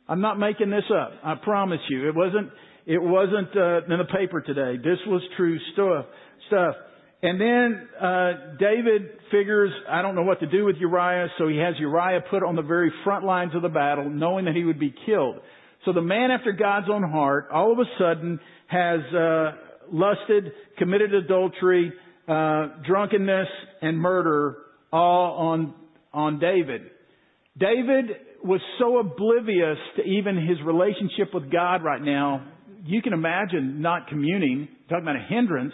I'm 0.08 0.20
not 0.20 0.38
making 0.38 0.70
this 0.70 0.84
up. 0.90 1.12
I 1.22 1.34
promise 1.36 1.80
you. 1.88 2.08
It 2.08 2.14
wasn't 2.14 2.50
it 2.86 3.02
wasn't 3.02 3.56
uh, 3.56 3.92
in 3.92 3.98
the 3.98 4.08
paper 4.16 4.40
today. 4.40 4.76
This 4.76 4.98
was 5.06 5.22
true 5.36 5.58
stuff. 5.72 6.06
Stuff. 6.48 6.74
And 7.22 7.40
then 7.40 7.88
uh, 7.98 8.32
David 8.58 9.08
figures, 9.30 9.70
I 9.88 10.02
don't 10.02 10.14
know 10.14 10.24
what 10.24 10.40
to 10.40 10.46
do 10.46 10.66
with 10.66 10.76
Uriah, 10.76 11.28
so 11.38 11.48
he 11.48 11.56
has 11.56 11.74
Uriah 11.78 12.20
put 12.28 12.42
on 12.42 12.54
the 12.54 12.62
very 12.62 12.92
front 13.02 13.24
lines 13.24 13.54
of 13.54 13.62
the 13.62 13.70
battle, 13.70 14.10
knowing 14.10 14.44
that 14.44 14.54
he 14.54 14.62
would 14.62 14.78
be 14.78 14.94
killed. 15.06 15.36
So 15.84 15.92
the 15.92 16.02
man 16.02 16.30
after 16.30 16.52
God's 16.52 16.86
own 16.90 17.02
heart, 17.02 17.48
all 17.52 17.72
of 17.72 17.78
a 17.78 17.84
sudden, 17.98 18.40
has 18.68 19.00
uh, 19.14 19.50
lusted, 19.92 20.52
committed 20.78 21.14
adultery, 21.14 21.92
uh, 22.26 22.68
drunkenness, 22.86 23.48
and 23.82 23.98
murder, 23.98 24.56
all 24.92 25.36
on 25.36 25.74
on 26.12 26.38
David. 26.38 26.82
David 27.58 28.06
was 28.42 28.60
so 28.78 28.98
oblivious 28.98 29.78
to 29.96 30.02
even 30.02 30.36
his 30.36 30.58
relationship 30.64 31.34
with 31.34 31.50
God 31.50 31.82
right 31.82 32.00
now. 32.00 32.46
You 32.84 33.02
can 33.02 33.12
imagine 33.12 33.80
not 33.80 34.08
communing. 34.08 34.68
Talking 34.88 35.04
about 35.04 35.16
a 35.16 35.26
hindrance 35.28 35.72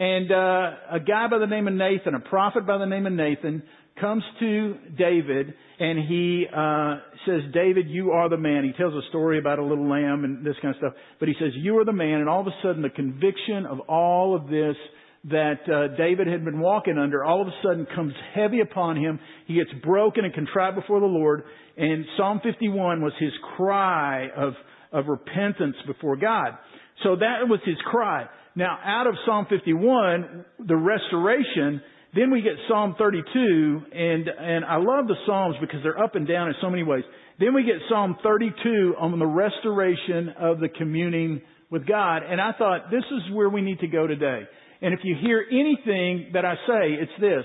and 0.00 0.30
uh, 0.30 0.70
a 0.92 1.00
guy 1.00 1.26
by 1.28 1.38
the 1.38 1.46
name 1.46 1.66
of 1.66 1.74
Nathan, 1.74 2.14
a 2.14 2.20
prophet 2.20 2.66
by 2.66 2.78
the 2.78 2.86
name 2.86 3.06
of 3.06 3.12
Nathan, 3.12 3.62
comes 4.00 4.22
to 4.38 4.76
David 4.96 5.54
and 5.80 6.08
he 6.08 6.46
uh, 6.46 6.96
says, 7.26 7.42
David, 7.52 7.88
you 7.88 8.12
are 8.12 8.28
the 8.28 8.36
man. 8.36 8.64
He 8.64 8.72
tells 8.72 8.94
a 8.94 9.08
story 9.08 9.38
about 9.38 9.58
a 9.58 9.64
little 9.64 9.88
lamb 9.88 10.24
and 10.24 10.44
this 10.44 10.54
kind 10.62 10.74
of 10.74 10.78
stuff. 10.78 10.92
But 11.18 11.28
he 11.28 11.34
says, 11.38 11.50
you 11.56 11.78
are 11.78 11.84
the 11.84 11.92
man. 11.92 12.20
And 12.20 12.28
all 12.28 12.40
of 12.40 12.46
a 12.46 12.54
sudden, 12.62 12.82
the 12.82 12.90
conviction 12.90 13.66
of 13.66 13.80
all 13.88 14.36
of 14.36 14.48
this 14.48 14.76
that 15.24 15.68
uh, 15.68 15.96
David 15.96 16.28
had 16.28 16.44
been 16.44 16.60
walking 16.60 16.96
under 16.96 17.24
all 17.24 17.42
of 17.42 17.48
a 17.48 17.54
sudden 17.62 17.86
comes 17.94 18.12
heavy 18.34 18.60
upon 18.60 18.96
him. 18.96 19.18
He 19.46 19.54
gets 19.54 19.70
broken 19.84 20.24
and 20.24 20.32
contrite 20.32 20.74
before 20.74 21.00
the 21.00 21.06
Lord. 21.06 21.42
And 21.76 22.04
Psalm 22.16 22.40
51 22.42 23.02
was 23.02 23.12
his 23.18 23.32
cry 23.56 24.28
of, 24.36 24.54
of 24.92 25.06
repentance 25.06 25.76
before 25.86 26.16
God. 26.16 26.56
So 27.02 27.16
that 27.16 27.48
was 27.48 27.60
his 27.64 27.76
cry. 27.84 28.26
Now, 28.58 28.76
out 28.84 29.06
of 29.06 29.14
Psalm 29.24 29.46
51, 29.48 30.44
the 30.66 30.74
restoration, 30.74 31.80
then 32.12 32.32
we 32.32 32.42
get 32.42 32.54
Psalm 32.68 32.96
32, 32.98 33.82
and, 33.92 34.26
and 34.26 34.64
I 34.64 34.78
love 34.78 35.06
the 35.06 35.14
Psalms 35.26 35.54
because 35.60 35.78
they're 35.84 36.02
up 36.02 36.16
and 36.16 36.26
down 36.26 36.48
in 36.48 36.54
so 36.60 36.68
many 36.68 36.82
ways. 36.82 37.04
Then 37.38 37.54
we 37.54 37.62
get 37.62 37.76
Psalm 37.88 38.16
32 38.20 38.96
on 38.98 39.16
the 39.16 39.26
restoration 39.26 40.30
of 40.40 40.58
the 40.58 40.68
communing 40.76 41.40
with 41.70 41.86
God, 41.86 42.24
and 42.28 42.40
I 42.40 42.50
thought 42.58 42.90
this 42.90 43.04
is 43.04 43.32
where 43.32 43.48
we 43.48 43.60
need 43.60 43.78
to 43.78 43.86
go 43.86 44.08
today. 44.08 44.40
And 44.82 44.92
if 44.92 45.00
you 45.04 45.14
hear 45.22 45.44
anything 45.48 46.32
that 46.32 46.44
I 46.44 46.54
say, 46.54 46.98
it's 47.00 47.12
this. 47.20 47.44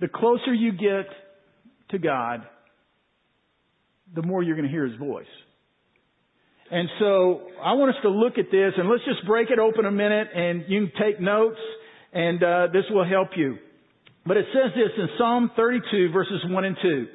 The 0.00 0.08
closer 0.08 0.54
you 0.54 0.72
get 0.72 1.10
to 1.90 1.98
God, 1.98 2.40
the 4.14 4.22
more 4.22 4.42
you're 4.42 4.56
going 4.56 4.66
to 4.66 4.72
hear 4.72 4.86
His 4.86 4.98
voice. 4.98 5.26
And 6.70 6.88
so 6.98 7.48
I 7.62 7.72
want 7.74 7.96
us 7.96 8.02
to 8.02 8.10
look 8.10 8.36
at 8.36 8.50
this 8.50 8.72
and 8.76 8.88
let's 8.88 9.04
just 9.04 9.26
break 9.26 9.50
it 9.50 9.58
open 9.58 9.86
a 9.86 9.90
minute 9.90 10.28
and 10.34 10.64
you 10.68 10.86
can 10.86 10.92
take 11.00 11.20
notes 11.20 11.58
and 12.12 12.42
uh, 12.42 12.66
this 12.72 12.84
will 12.90 13.08
help 13.08 13.28
you. 13.36 13.56
But 14.26 14.36
it 14.36 14.46
says 14.52 14.72
this 14.74 14.92
in 14.98 15.08
Psalm 15.16 15.50
32 15.56 16.10
verses 16.12 16.40
1 16.46 16.64
and 16.64 16.76
2. 16.82 17.06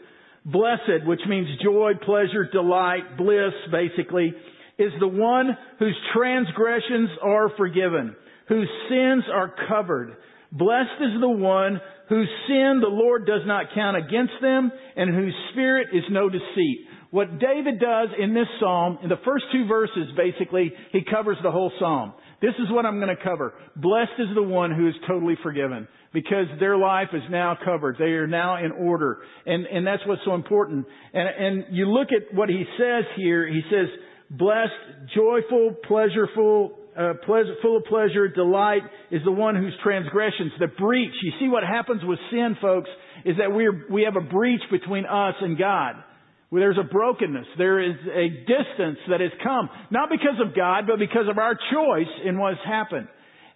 Blessed, 0.46 1.06
which 1.06 1.22
means 1.30 1.48
joy, 1.64 1.92
pleasure, 2.04 2.50
delight, 2.52 3.16
bliss, 3.18 3.54
basically, 3.72 4.34
is 4.78 4.92
the 5.00 5.08
one 5.08 5.56
whose 5.80 5.96
transgressions 6.14 7.10
are 7.22 7.50
forgiven, 7.56 8.16
whose 8.50 8.68
sins 8.90 9.24
are 9.32 9.54
covered. 9.70 10.18
Blessed 10.52 11.00
is 11.00 11.22
the 11.22 11.30
one 11.30 11.80
whose 12.10 12.28
sin 12.48 12.80
the 12.82 12.90
Lord 12.90 13.26
does 13.26 13.42
not 13.46 13.68
count 13.74 13.98
against 13.98 14.34
them 14.42 14.72
and 14.96 15.16
whose 15.16 15.34
spirit 15.52 15.88
is 15.94 16.04
no 16.12 16.28
deceit. 16.30 16.88
What 17.14 17.38
David 17.38 17.80
does 17.80 18.10
in 18.20 18.34
this 18.34 18.48
psalm, 18.60 18.98
in 19.04 19.08
the 19.08 19.22
first 19.24 19.46
two 19.52 19.68
verses, 19.68 20.10
basically, 20.18 20.74
he 20.92 21.02
covers 21.04 21.38
the 21.44 21.52
whole 21.52 21.72
psalm. 21.78 22.16
This 22.42 22.56
is 22.58 22.72
what 22.72 22.88
I'm 22.88 23.00
going 23.00 23.16
to 23.16 23.24
cover. 23.24 23.54
Blessed 23.76 24.18
is 24.18 24.30
the 24.34 24.42
one 24.42 24.72
who 24.72 24.88
is 24.88 24.96
totally 25.08 25.38
forgiven 25.44 25.88
because 26.12 26.48
their 26.60 26.76
life 26.76 27.10
is 27.14 27.22
now 27.30 27.56
covered. 27.64 27.98
They 28.00 28.18
are 28.18 28.26
now 28.26 28.66
in 28.66 28.72
order. 28.72 29.20
And, 29.46 29.68
and 29.68 29.86
that's 29.86 30.02
what's 30.08 30.24
so 30.26 30.34
important. 30.34 30.88
And, 31.14 31.30
and 31.30 31.66
you 31.70 31.86
look 31.86 32.08
at 32.08 32.36
what 32.36 32.50
he 32.50 32.64
says 32.80 33.04
here. 33.16 33.48
He 33.48 33.62
says, 33.70 33.90
blessed, 34.32 35.14
joyful, 35.16 35.76
pleasureful, 35.88 36.72
uh, 36.98 37.14
pleasure, 37.28 37.54
full 37.62 37.78
of 37.78 37.84
pleasure, 37.84 38.28
delight 38.28 38.82
is 39.12 39.22
the 39.24 39.32
one 39.32 39.56
whose 39.56 39.78
transgressions, 39.84 40.52
the 40.60 40.66
breach. 40.80 41.14
You 41.22 41.34
see 41.40 41.48
what 41.48 41.62
happens 41.62 42.02
with 42.04 42.18
sin, 42.32 42.58
folks, 42.60 42.90
is 43.24 43.36
that 43.38 43.54
we 43.54 43.70
we 43.92 44.02
have 44.02 44.16
a 44.16 44.28
breach 44.28 44.62
between 44.72 45.06
us 45.06 45.36
and 45.42 45.60
God 45.60 45.98
there's 46.60 46.78
a 46.78 46.88
brokenness. 46.88 47.48
There 47.58 47.80
is 47.80 47.96
a 48.14 48.30
distance 48.30 49.00
that 49.10 49.22
has 49.22 49.32
come, 49.44 49.70
not 49.92 50.10
because 50.10 50.40
of 50.46 50.56
God, 50.56 50.86
but 50.88 51.00
because 51.00 51.28
of 51.30 51.38
our 51.38 51.56
choice 51.56 52.12
in 52.26 52.38
what's 52.38 52.60
happened. 52.66 53.08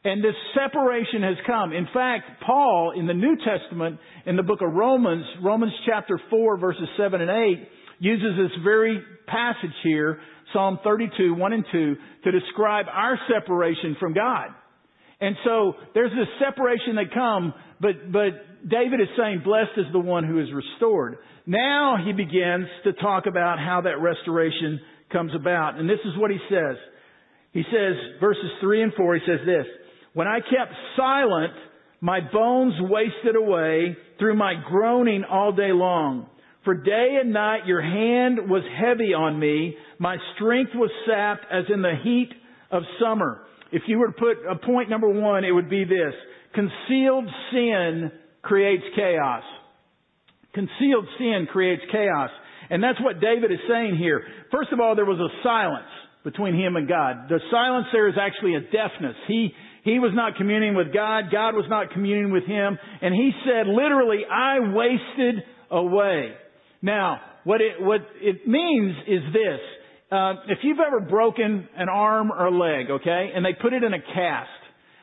And 0.04 0.24
this 0.24 0.36
separation 0.54 1.22
has 1.24 1.36
come. 1.46 1.74
In 1.74 1.88
fact, 1.94 2.42
Paul 2.46 2.94
in 2.96 3.08
the 3.08 3.13
New 3.13 3.36
Testament, 3.38 4.00
in 4.25 4.36
the 4.36 4.44
book 4.44 4.62
of 4.62 4.74
Romans, 4.74 5.25
Romans 5.44 5.74
chapter 5.86 6.20
4 6.30 6.58
verses 6.58 6.88
7 6.98 7.20
and 7.20 7.30
8, 7.30 7.68
uses 8.00 8.38
this 8.38 8.63
very 8.63 9.01
passage 9.27 9.75
here, 9.84 10.20
Psalm 10.54 10.80
32, 10.84 11.34
1 11.34 11.54
and 11.54 11.66
2, 11.72 11.96
to 12.24 12.32
describe 12.32 12.86
our 12.92 13.20
separation 13.27 13.98
from 14.00 14.13
God. 14.13 14.48
And 15.20 15.36
so 15.44 15.74
there's 15.94 16.12
this 16.12 16.27
separation 16.39 16.96
that 16.96 17.13
come, 17.13 17.54
but, 17.82 18.12
but 18.12 18.70
David 18.70 19.01
is 19.01 19.08
saying, 19.18 19.42
blessed 19.44 19.77
is 19.77 19.86
the 19.92 20.00
one 20.00 20.24
who 20.24 20.39
is 20.39 20.48
restored. 20.54 21.18
Now 21.48 21.96
he 22.04 22.12
begins 22.12 22.68
to 22.84 22.92
talk 22.92 23.25
about 23.25 23.58
how 23.58 23.82
that 23.86 24.01
restoration 24.01 24.82
comes 25.12 25.32
about. 25.34 25.80
And 25.80 25.89
this 25.89 26.00
is 26.04 26.18
what 26.18 26.30
he 26.30 26.38
says. 26.50 26.75
He 27.54 27.63
says, 27.63 27.96
verses 28.20 28.51
3 28.60 28.84
and 28.84 28.94
4, 28.94 29.16
he 29.16 29.22
says 29.25 29.39
this, 29.46 29.66
When 30.13 30.27
I 30.27 30.39
kept 30.42 30.74
silent, 30.98 31.54
my 32.01 32.20
bones 32.20 32.74
wasted 32.82 33.38
away 33.38 33.96
through 34.20 34.36
my 34.36 34.56
groaning 34.70 35.24
all 35.24 35.54
day 35.54 35.72
long. 35.72 36.27
For 36.66 36.75
day 36.75 37.18
and 37.22 37.32
night 37.32 37.66
your 37.66 37.82
hand 37.82 38.50
was 38.50 38.63
heavy 38.77 39.13
on 39.13 39.39
me. 39.39 39.77
My 40.00 40.18
strength 40.36 40.72
was 40.75 40.92
sapped 41.08 41.46
as 41.50 41.63
in 41.74 41.82
the 41.82 41.96
heat 42.04 42.30
of 42.72 42.84
summer. 43.01 43.44
If 43.72 43.84
you 43.88 44.00
were 44.00 44.08
to 44.08 44.12
put 44.12 44.38
a 44.46 44.58
point 44.58 44.89
number 44.89 45.08
one, 45.08 45.46
it 45.46 45.51
would 45.51 45.70
be 45.70 45.86
this. 45.86 46.13
Concealed 46.54 47.25
sin 47.54 48.12
creates 48.42 48.84
chaos. 48.98 49.44
Concealed 50.58 51.06
sin 51.20 51.48
creates 51.52 51.84
chaos. 51.92 52.32
And 52.72 52.84
that's 52.84 53.00
what 53.00 53.22
David 53.22 53.52
is 53.52 53.60
saying 53.70 53.96
here. 53.96 54.24
First 54.52 54.74
of 54.74 54.80
all, 54.80 54.96
there 54.96 55.06
was 55.06 55.20
a 55.20 55.30
silence 55.44 55.86
between 56.24 56.56
him 56.56 56.76
and 56.76 56.90
God. 56.90 57.30
The 57.30 57.40
silence 57.52 57.86
there 57.94 58.10
is 58.10 58.16
actually 58.20 58.56
a 58.56 58.62
deafness. 58.62 59.16
He, 59.28 59.54
he 59.84 60.00
was 60.00 60.14
not 60.16 60.36
communing 60.36 60.76
with 60.76 60.92
God. 60.92 61.26
God 61.32 61.54
was 61.54 61.66
not 61.70 61.92
communing 61.92 62.32
with 62.32 62.46
him. 62.46 62.76
And 63.04 63.14
he 63.14 63.32
said 63.46 63.68
literally, 63.68 64.22
I 64.26 64.74
wasted 64.74 65.44
away. 65.70 66.34
Now, 66.82 67.22
what 67.44 67.62
it, 67.62 67.80
what 67.80 68.02
it 68.20 68.48
means 68.48 68.96
is 69.08 69.22
this. 69.32 69.62
Uh, 70.12 70.34
if 70.48 70.60
you've 70.64 70.80
ever 70.80 71.02
broken 71.02 71.70
an 71.78 71.88
arm 71.88 72.32
or 72.32 72.48
a 72.48 72.52
leg, 72.52 72.90
okay, 72.90 73.30
and 73.36 73.46
they 73.46 73.54
put 73.62 73.74
it 73.74 73.84
in 73.84 73.94
a 73.94 74.00
cast, 74.00 74.50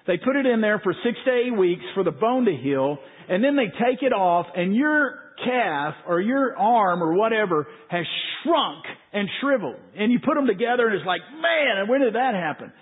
they 0.07 0.17
put 0.19 0.35
it 0.35 0.47
in 0.47 0.61
there 0.61 0.81
for 0.83 0.95
six 1.05 1.17
to 1.27 1.31
eight 1.31 1.57
weeks 1.57 1.85
for 1.95 2.03
the 2.03 2.11
bone 2.11 2.45
to 2.47 2.57
heal, 2.57 2.99
and 3.29 3.45
then 3.45 3.55
they 3.55 3.67
take 3.67 4.03
it 4.03 4.13
off, 4.13 4.47
and 4.57 4.75
your 4.75 5.24
calf 5.45 5.95
or 6.07 6.21
your 6.21 6.57
arm 6.57 7.03
or 7.03 7.15
whatever 7.15 7.67
has 7.89 8.05
shrunk 8.43 8.85
and 9.13 9.29
shriveled. 9.41 9.77
And 9.97 10.13
you 10.13 10.19
put 10.25 10.35
them 10.35 10.47
together, 10.47 10.87
and 10.87 10.97
it's 10.97 11.07
like, 11.07 11.21
man, 11.33 11.79
and 11.79 11.89
when 11.89 12.01
did 12.01 12.15
that 12.15 12.35
happen? 12.35 12.73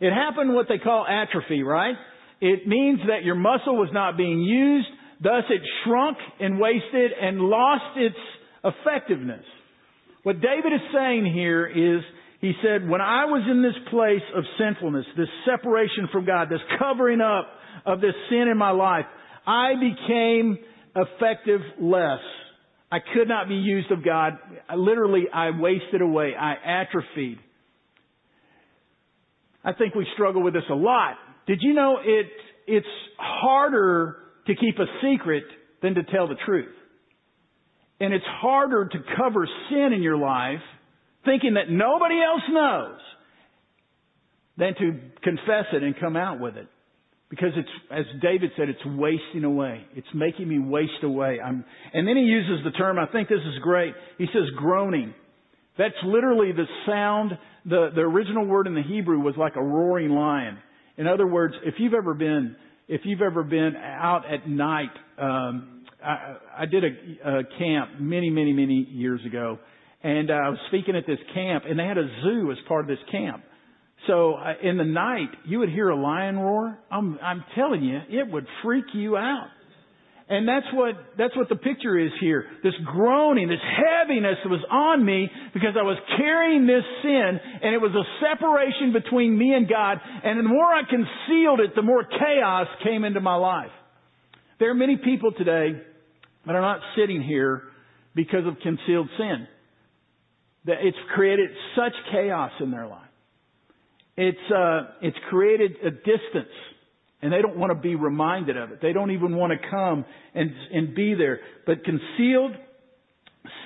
It 0.00 0.12
happened 0.12 0.54
what 0.54 0.66
they 0.68 0.78
call 0.78 1.06
atrophy, 1.06 1.62
right? 1.62 1.94
It 2.40 2.66
means 2.66 3.00
that 3.08 3.22
your 3.22 3.34
muscle 3.34 3.76
was 3.76 3.90
not 3.92 4.16
being 4.16 4.40
used, 4.40 4.88
thus 5.22 5.44
it 5.50 5.60
shrunk 5.84 6.16
and 6.40 6.58
wasted 6.58 7.12
and 7.20 7.38
lost 7.40 7.96
its 7.96 8.16
effectiveness. 8.64 9.44
What 10.22 10.40
David 10.40 10.72
is 10.72 10.80
saying 10.94 11.30
here 11.32 11.66
is, 11.66 12.02
he 12.40 12.52
said, 12.62 12.88
when 12.88 13.02
I 13.02 13.26
was 13.26 13.42
in 13.50 13.62
this 13.62 13.76
place 13.90 14.24
of 14.34 14.44
sinfulness, 14.58 15.04
this 15.16 15.28
separation 15.44 16.08
from 16.10 16.24
God, 16.24 16.48
this 16.48 16.60
covering 16.78 17.20
up 17.20 17.48
of 17.84 18.00
this 18.00 18.14
sin 18.30 18.48
in 18.50 18.56
my 18.56 18.70
life, 18.70 19.04
I 19.46 19.74
became 19.74 20.58
effective 20.96 21.60
less. 21.80 22.20
I 22.92 22.98
could 22.98 23.28
not 23.28 23.48
be 23.48 23.54
used 23.54 23.90
of 23.92 24.04
God. 24.04 24.34
I, 24.68 24.74
literally, 24.74 25.24
I 25.32 25.50
wasted 25.50 26.00
away. 26.00 26.32
I 26.38 26.54
atrophied. 26.82 27.38
I 29.64 29.72
think 29.74 29.94
we 29.94 30.06
struggle 30.14 30.42
with 30.42 30.54
this 30.54 30.64
a 30.70 30.74
lot. 30.74 31.16
Did 31.46 31.58
you 31.62 31.74
know 31.74 31.98
it, 32.02 32.26
it's 32.66 32.86
harder 33.18 34.16
to 34.46 34.54
keep 34.54 34.78
a 34.78 34.86
secret 35.02 35.44
than 35.82 35.94
to 35.94 36.02
tell 36.02 36.26
the 36.26 36.36
truth? 36.46 36.74
And 38.00 38.14
it's 38.14 38.24
harder 38.26 38.88
to 38.88 38.98
cover 39.16 39.46
sin 39.68 39.92
in 39.92 40.02
your 40.02 40.16
life 40.16 40.62
thinking 41.24 41.54
that 41.54 41.70
nobody 41.70 42.16
else 42.22 42.42
knows 42.50 42.98
than 44.56 44.74
to 44.74 45.00
confess 45.22 45.66
it 45.72 45.82
and 45.82 45.98
come 45.98 46.16
out 46.16 46.40
with 46.40 46.56
it. 46.56 46.66
Because 47.30 47.50
it's, 47.56 47.68
as 47.92 48.04
David 48.20 48.50
said, 48.56 48.68
it's 48.68 48.84
wasting 48.84 49.44
away. 49.44 49.82
It's 49.94 50.08
making 50.12 50.48
me 50.48 50.58
waste 50.58 51.04
away. 51.04 51.38
I'm, 51.40 51.64
and 51.94 52.06
then 52.06 52.16
he 52.16 52.24
uses 52.24 52.64
the 52.64 52.72
term, 52.72 52.98
I 52.98 53.06
think 53.06 53.28
this 53.28 53.38
is 53.38 53.62
great. 53.62 53.94
He 54.18 54.26
says 54.26 54.42
groaning. 54.56 55.14
That's 55.78 55.94
literally 56.04 56.50
the 56.50 56.64
sound, 56.86 57.38
the, 57.64 57.90
the 57.94 58.00
original 58.00 58.44
word 58.46 58.66
in 58.66 58.74
the 58.74 58.82
Hebrew 58.82 59.20
was 59.20 59.36
like 59.38 59.54
a 59.54 59.62
roaring 59.62 60.10
lion. 60.10 60.58
In 60.98 61.06
other 61.06 61.26
words, 61.26 61.54
if 61.64 61.74
you've 61.78 61.94
ever 61.94 62.14
been, 62.14 62.56
if 62.88 63.02
you've 63.04 63.22
ever 63.22 63.44
been 63.44 63.74
out 63.76 64.24
at 64.30 64.48
night, 64.48 64.90
um, 65.16 65.84
I, 66.04 66.36
I 66.58 66.66
did 66.66 66.82
a, 66.84 66.88
a 66.88 67.42
camp 67.58 68.00
many, 68.00 68.30
many, 68.30 68.52
many 68.52 68.86
years 68.90 69.20
ago, 69.24 69.58
and 70.02 70.30
uh, 70.30 70.34
I 70.34 70.48
was 70.48 70.58
speaking 70.68 70.96
at 70.96 71.06
this 71.06 71.18
camp, 71.32 71.64
and 71.68 71.78
they 71.78 71.84
had 71.84 71.98
a 71.98 72.08
zoo 72.24 72.50
as 72.50 72.58
part 72.66 72.82
of 72.82 72.88
this 72.88 72.98
camp. 73.12 73.44
So 74.06 74.34
uh, 74.34 74.54
in 74.62 74.78
the 74.78 74.84
night, 74.84 75.28
you 75.44 75.58
would 75.58 75.68
hear 75.68 75.88
a 75.90 76.00
lion 76.00 76.38
roar. 76.38 76.78
I'm, 76.90 77.18
I'm 77.22 77.44
telling 77.54 77.82
you, 77.82 77.98
it 78.08 78.30
would 78.30 78.46
freak 78.62 78.86
you 78.94 79.16
out. 79.16 79.48
And 80.30 80.46
that's 80.46 80.66
what, 80.72 80.94
that's 81.18 81.36
what 81.36 81.48
the 81.48 81.56
picture 81.56 81.98
is 81.98 82.12
here. 82.20 82.46
This 82.62 82.72
groaning, 82.86 83.48
this 83.48 83.58
heaviness 83.58 84.36
that 84.44 84.48
was 84.48 84.64
on 84.70 85.04
me 85.04 85.28
because 85.52 85.74
I 85.76 85.82
was 85.82 85.98
carrying 86.16 86.68
this 86.68 86.84
sin 87.02 87.40
and 87.62 87.74
it 87.74 87.78
was 87.78 87.90
a 87.90 88.06
separation 88.24 88.92
between 88.92 89.36
me 89.36 89.52
and 89.54 89.68
God. 89.68 89.98
And 90.22 90.38
the 90.38 90.48
more 90.48 90.66
I 90.66 90.82
concealed 90.82 91.58
it, 91.58 91.74
the 91.74 91.82
more 91.82 92.04
chaos 92.04 92.68
came 92.84 93.02
into 93.02 93.20
my 93.20 93.34
life. 93.34 93.72
There 94.60 94.70
are 94.70 94.74
many 94.74 94.96
people 94.96 95.32
today 95.32 95.82
that 96.46 96.54
are 96.54 96.62
not 96.62 96.78
sitting 96.96 97.22
here 97.24 97.64
because 98.14 98.46
of 98.46 98.54
concealed 98.62 99.08
sin. 99.18 99.48
That 100.66 100.76
it's 100.82 100.98
created 101.12 101.50
such 101.74 101.92
chaos 102.12 102.52
in 102.60 102.70
their 102.70 102.86
life. 102.86 103.09
It's 104.16 104.52
uh, 104.54 104.80
it's 105.02 105.16
created 105.28 105.72
a 105.84 105.90
distance, 105.90 106.54
and 107.22 107.32
they 107.32 107.42
don't 107.42 107.56
want 107.56 107.70
to 107.70 107.80
be 107.80 107.94
reminded 107.94 108.56
of 108.56 108.72
it. 108.72 108.80
They 108.82 108.92
don't 108.92 109.10
even 109.10 109.36
want 109.36 109.52
to 109.52 109.68
come 109.70 110.04
and 110.34 110.50
and 110.72 110.94
be 110.94 111.14
there. 111.14 111.40
But 111.66 111.84
concealed 111.84 112.52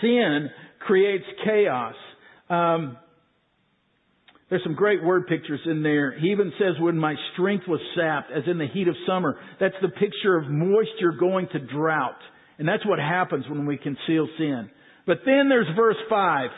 sin 0.00 0.50
creates 0.80 1.24
chaos. 1.44 1.94
Um, 2.48 2.98
there's 4.50 4.62
some 4.62 4.74
great 4.74 5.02
word 5.02 5.26
pictures 5.26 5.60
in 5.64 5.82
there. 5.82 6.16
He 6.18 6.28
even 6.28 6.52
says, 6.58 6.74
when 6.78 6.98
my 6.98 7.14
strength 7.32 7.64
was 7.66 7.80
sapped, 7.96 8.30
as 8.30 8.44
in 8.46 8.58
the 8.58 8.66
heat 8.66 8.88
of 8.88 8.94
summer. 9.06 9.36
That's 9.58 9.74
the 9.80 9.88
picture 9.88 10.36
of 10.36 10.48
moisture 10.48 11.12
going 11.18 11.48
to 11.52 11.58
drought. 11.58 12.18
And 12.58 12.68
that's 12.68 12.84
what 12.86 12.98
happens 12.98 13.46
when 13.48 13.66
we 13.66 13.78
conceal 13.78 14.28
sin. 14.38 14.70
But 15.06 15.18
then 15.24 15.48
there's 15.48 15.66
verse 15.74 15.96
5. 16.08 16.50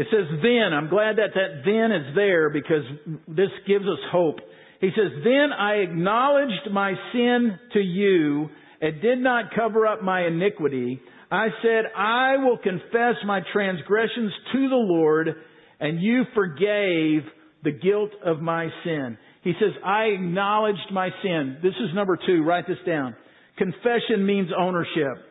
It 0.00 0.06
says 0.10 0.40
then. 0.40 0.72
I'm 0.72 0.88
glad 0.88 1.16
that 1.16 1.34
that 1.34 1.60
then 1.66 1.92
is 1.92 2.14
there 2.14 2.48
because 2.48 2.84
this 3.28 3.50
gives 3.68 3.84
us 3.84 3.98
hope. 4.10 4.36
He 4.80 4.88
says, 4.96 5.12
then 5.22 5.52
I 5.52 5.74
acknowledged 5.74 6.72
my 6.72 6.94
sin 7.12 7.58
to 7.74 7.80
you 7.80 8.48
and 8.80 9.02
did 9.02 9.18
not 9.18 9.54
cover 9.54 9.86
up 9.86 10.02
my 10.02 10.26
iniquity. 10.26 10.98
I 11.30 11.48
said, 11.62 11.84
I 11.94 12.38
will 12.38 12.56
confess 12.56 13.16
my 13.26 13.42
transgressions 13.52 14.32
to 14.54 14.68
the 14.70 14.74
Lord 14.74 15.34
and 15.80 16.00
you 16.00 16.24
forgave 16.34 17.20
the 17.62 17.72
guilt 17.72 18.12
of 18.24 18.40
my 18.40 18.68
sin. 18.84 19.18
He 19.42 19.52
says, 19.60 19.74
I 19.84 20.04
acknowledged 20.04 20.90
my 20.90 21.10
sin. 21.22 21.58
This 21.62 21.74
is 21.74 21.94
number 21.94 22.18
two. 22.26 22.42
Write 22.42 22.66
this 22.66 22.78
down. 22.86 23.14
Confession 23.58 24.24
means 24.24 24.48
ownership. 24.58 25.26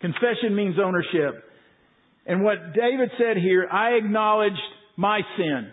Confession 0.00 0.56
means 0.56 0.76
ownership. 0.82 1.44
And 2.30 2.44
what 2.44 2.74
David 2.74 3.10
said 3.18 3.38
here, 3.38 3.66
I 3.68 3.94
acknowledged 3.94 4.54
my 4.96 5.20
sin. 5.36 5.72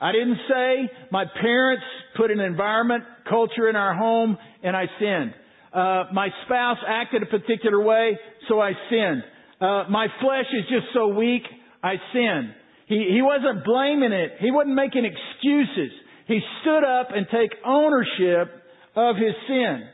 I 0.00 0.10
didn't 0.10 0.38
say 0.50 0.90
my 1.12 1.26
parents 1.40 1.84
put 2.16 2.32
an 2.32 2.40
environment, 2.40 3.04
culture 3.30 3.68
in 3.68 3.76
our 3.76 3.94
home, 3.94 4.36
and 4.64 4.76
I 4.76 4.86
sinned. 4.98 5.32
Uh, 5.72 6.12
my 6.12 6.30
spouse 6.44 6.78
acted 6.88 7.22
a 7.22 7.26
particular 7.26 7.80
way, 7.80 8.18
so 8.48 8.60
I 8.60 8.72
sinned. 8.90 9.22
Uh, 9.60 9.84
my 9.88 10.08
flesh 10.20 10.46
is 10.58 10.64
just 10.68 10.86
so 10.92 11.06
weak, 11.06 11.42
I 11.84 11.94
sinned. 12.12 12.52
He, 12.88 13.06
he 13.14 13.22
wasn't 13.22 13.64
blaming 13.64 14.10
it. 14.10 14.32
He 14.40 14.50
wasn't 14.50 14.74
making 14.74 15.04
excuses. 15.04 15.92
He 16.26 16.40
stood 16.62 16.82
up 16.82 17.10
and 17.14 17.28
take 17.30 17.52
ownership 17.64 18.50
of 18.96 19.14
his 19.14 19.34
sin. 19.46 19.84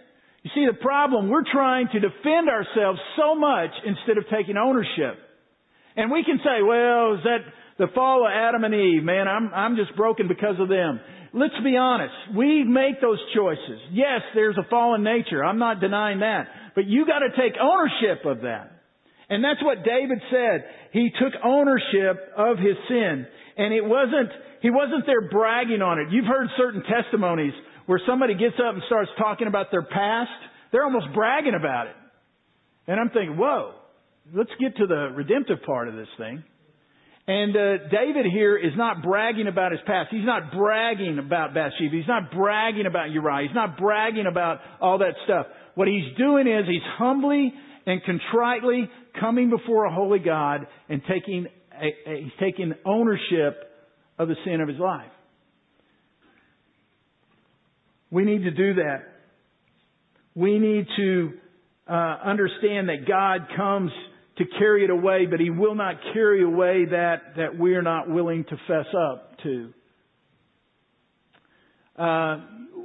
You 0.42 0.50
see 0.54 0.66
the 0.66 0.80
problem, 0.80 1.28
we're 1.28 1.44
trying 1.52 1.88
to 1.92 2.00
defend 2.00 2.48
ourselves 2.48 2.98
so 3.18 3.34
much 3.34 3.72
instead 3.84 4.16
of 4.16 4.24
taking 4.32 4.56
ownership. 4.56 5.20
And 5.96 6.10
we 6.10 6.24
can 6.24 6.38
say, 6.38 6.62
well, 6.62 7.14
is 7.14 7.24
that 7.24 7.42
the 7.78 7.86
fall 7.94 8.26
of 8.26 8.32
Adam 8.32 8.64
and 8.64 8.74
Eve? 8.74 9.02
Man, 9.02 9.28
I'm, 9.28 9.52
I'm 9.54 9.76
just 9.76 9.96
broken 9.96 10.28
because 10.28 10.56
of 10.58 10.68
them. 10.68 11.00
Let's 11.34 11.56
be 11.64 11.76
honest. 11.76 12.14
We 12.36 12.64
make 12.64 13.00
those 13.00 13.18
choices. 13.34 13.80
Yes, 13.92 14.20
there's 14.34 14.56
a 14.58 14.68
fallen 14.68 15.02
nature. 15.02 15.42
I'm 15.42 15.58
not 15.58 15.80
denying 15.80 16.20
that. 16.20 16.48
But 16.74 16.86
you 16.86 17.06
gotta 17.06 17.28
take 17.36 17.54
ownership 17.60 18.24
of 18.26 18.42
that. 18.42 18.72
And 19.30 19.42
that's 19.42 19.62
what 19.62 19.84
David 19.84 20.18
said. 20.30 20.64
He 20.92 21.10
took 21.18 21.32
ownership 21.42 22.20
of 22.36 22.58
his 22.58 22.76
sin. 22.88 23.26
And 23.56 23.72
it 23.72 23.84
wasn't, 23.84 24.28
he 24.60 24.70
wasn't 24.70 25.06
there 25.06 25.28
bragging 25.28 25.80
on 25.80 25.98
it. 25.98 26.08
You've 26.10 26.26
heard 26.26 26.48
certain 26.58 26.82
testimonies 26.82 27.54
where 27.86 28.00
somebody 28.06 28.34
gets 28.34 28.56
up 28.56 28.74
and 28.74 28.82
starts 28.86 29.10
talking 29.18 29.46
about 29.46 29.70
their 29.70 29.82
past, 29.82 30.30
they're 30.70 30.84
almost 30.84 31.06
bragging 31.14 31.54
about 31.54 31.86
it. 31.86 31.96
And 32.86 33.00
I'm 33.00 33.10
thinking, 33.10 33.36
whoa, 33.36 33.74
let's 34.34 34.50
get 34.60 34.76
to 34.76 34.86
the 34.86 35.10
redemptive 35.14 35.62
part 35.64 35.88
of 35.88 35.94
this 35.94 36.08
thing. 36.18 36.42
And 37.26 37.56
uh, 37.56 37.88
David 37.88 38.26
here 38.32 38.56
is 38.56 38.72
not 38.76 39.02
bragging 39.02 39.46
about 39.46 39.70
his 39.70 39.80
past. 39.86 40.08
He's 40.10 40.26
not 40.26 40.52
bragging 40.52 41.20
about 41.24 41.54
Bathsheba. 41.54 41.94
He's 41.94 42.08
not 42.08 42.32
bragging 42.32 42.86
about 42.86 43.10
Uriah. 43.10 43.46
He's 43.46 43.54
not 43.54 43.78
bragging 43.78 44.26
about 44.28 44.58
all 44.80 44.98
that 44.98 45.14
stuff. 45.24 45.46
What 45.76 45.86
he's 45.86 46.16
doing 46.18 46.48
is 46.48 46.64
he's 46.66 46.82
humbly 46.98 47.52
and 47.86 48.00
contritely 48.04 48.90
coming 49.20 49.50
before 49.50 49.84
a 49.84 49.94
holy 49.94 50.18
God 50.18 50.66
and 50.88 51.00
taking 51.08 51.46
a, 51.72 52.10
a, 52.10 52.22
he's 52.22 52.32
taking 52.40 52.74
ownership 52.84 53.70
of 54.18 54.28
the 54.28 54.36
sin 54.44 54.60
of 54.60 54.68
his 54.68 54.78
life. 54.78 55.10
We 58.10 58.24
need 58.24 58.42
to 58.44 58.50
do 58.50 58.74
that. 58.74 59.04
We 60.34 60.58
need 60.58 60.86
to 60.96 61.32
uh, 61.88 61.92
understand 62.24 62.88
that 62.88 63.06
God 63.06 63.48
comes 63.56 63.90
to 64.38 64.44
carry 64.58 64.84
it 64.84 64.90
away, 64.90 65.26
but 65.30 65.40
He 65.40 65.50
will 65.50 65.74
not 65.74 65.96
carry 66.12 66.42
away 66.42 66.86
that 66.86 67.36
that 67.36 67.58
we're 67.58 67.82
not 67.82 68.08
willing 68.08 68.44
to 68.44 68.56
fess 68.66 68.86
up 68.96 69.38
to. 69.42 69.72
Uh, 71.96 72.36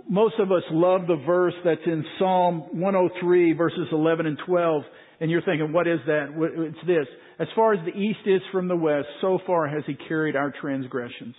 most 0.10 0.36
of 0.40 0.52
us 0.52 0.64
love 0.72 1.08
the 1.08 1.22
verse 1.26 1.54
that's 1.64 1.82
in 1.86 2.04
Psalm 2.20 2.80
103 2.80 3.54
verses 3.54 3.88
11 3.92 4.26
and 4.26 4.38
12, 4.46 4.84
and 5.22 5.32
you're 5.32 5.42
thinking, 5.42 5.72
what 5.74 5.88
is 5.88 6.00
that? 6.06 6.28
It's 6.36 6.88
this. 6.88 7.08
As 7.40 7.48
far 7.56 7.74
as 7.74 7.80
the 7.86 7.98
east 7.98 8.20
is 8.26 8.42
from 8.52 8.68
the 8.68 8.76
west, 8.76 9.08
so 9.22 9.40
far 9.46 9.68
has 9.68 9.84
He 9.86 9.96
carried 10.08 10.36
our 10.36 10.54
transgressions. 10.60 11.36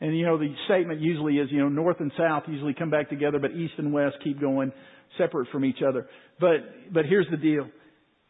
And 0.00 0.16
you 0.16 0.24
know, 0.24 0.38
the 0.38 0.54
statement 0.66 1.00
usually 1.00 1.38
is, 1.38 1.48
you 1.50 1.58
know, 1.58 1.68
north 1.68 1.96
and 2.00 2.12
south 2.16 2.44
usually 2.46 2.74
come 2.74 2.90
back 2.90 3.08
together, 3.08 3.38
but 3.38 3.52
east 3.52 3.74
and 3.78 3.92
west 3.92 4.16
keep 4.22 4.40
going 4.40 4.72
separate 5.16 5.48
from 5.50 5.64
each 5.64 5.78
other. 5.86 6.06
But, 6.38 6.92
but 6.92 7.04
here's 7.06 7.26
the 7.30 7.36
deal. 7.36 7.68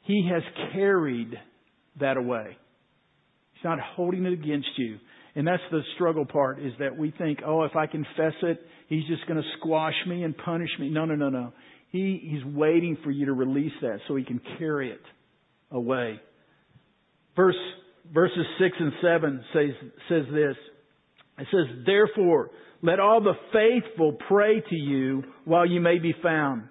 He 0.09 0.27
has 0.33 0.42
carried 0.73 1.35
that 2.01 2.16
away. 2.16 2.57
He's 3.53 3.64
not 3.64 3.79
holding 3.79 4.25
it 4.25 4.33
against 4.33 4.71
you. 4.79 4.97
And 5.37 5.47
that's 5.47 5.62
the 5.71 5.83
struggle 5.94 6.25
part 6.25 6.61
is 6.61 6.73
that 6.79 6.97
we 6.97 7.12
think, 7.18 7.40
oh, 7.47 7.64
if 7.64 7.77
I 7.77 7.87
confess 7.87 8.33
it, 8.42 8.59
he's 8.88 9.07
just 9.07 9.27
going 9.29 9.37
to 9.37 9.47
squash 9.59 9.94
me 10.07 10.25
and 10.25 10.35
punish 10.37 10.71
me. 10.81 10.88
No, 10.88 11.05
no, 11.05 11.14
no, 11.14 11.29
no. 11.29 11.53
He, 11.90 12.21
he's 12.23 12.42
waiting 12.55 12.97
for 13.05 13.11
you 13.11 13.27
to 13.27 13.35
release 13.35 13.73
that 13.83 13.99
so 14.09 14.16
he 14.16 14.25
can 14.25 14.40
carry 14.59 14.90
it 14.90 15.03
away. 15.71 16.18
Verse, 17.37 17.55
verses 18.12 18.47
6 18.59 18.77
and 18.81 18.92
7 19.03 19.44
says, 19.53 19.90
says 20.09 20.25
this. 20.33 20.57
It 21.38 21.47
says, 21.51 21.85
therefore, 21.85 22.51
let 22.81 22.99
all 22.99 23.21
the 23.21 23.35
faithful 23.53 24.16
pray 24.27 24.61
to 24.61 24.75
you 24.75 25.23
while 25.44 25.66
you 25.66 25.81
may 25.83 25.99
be 25.99 26.14
found. 26.23 26.62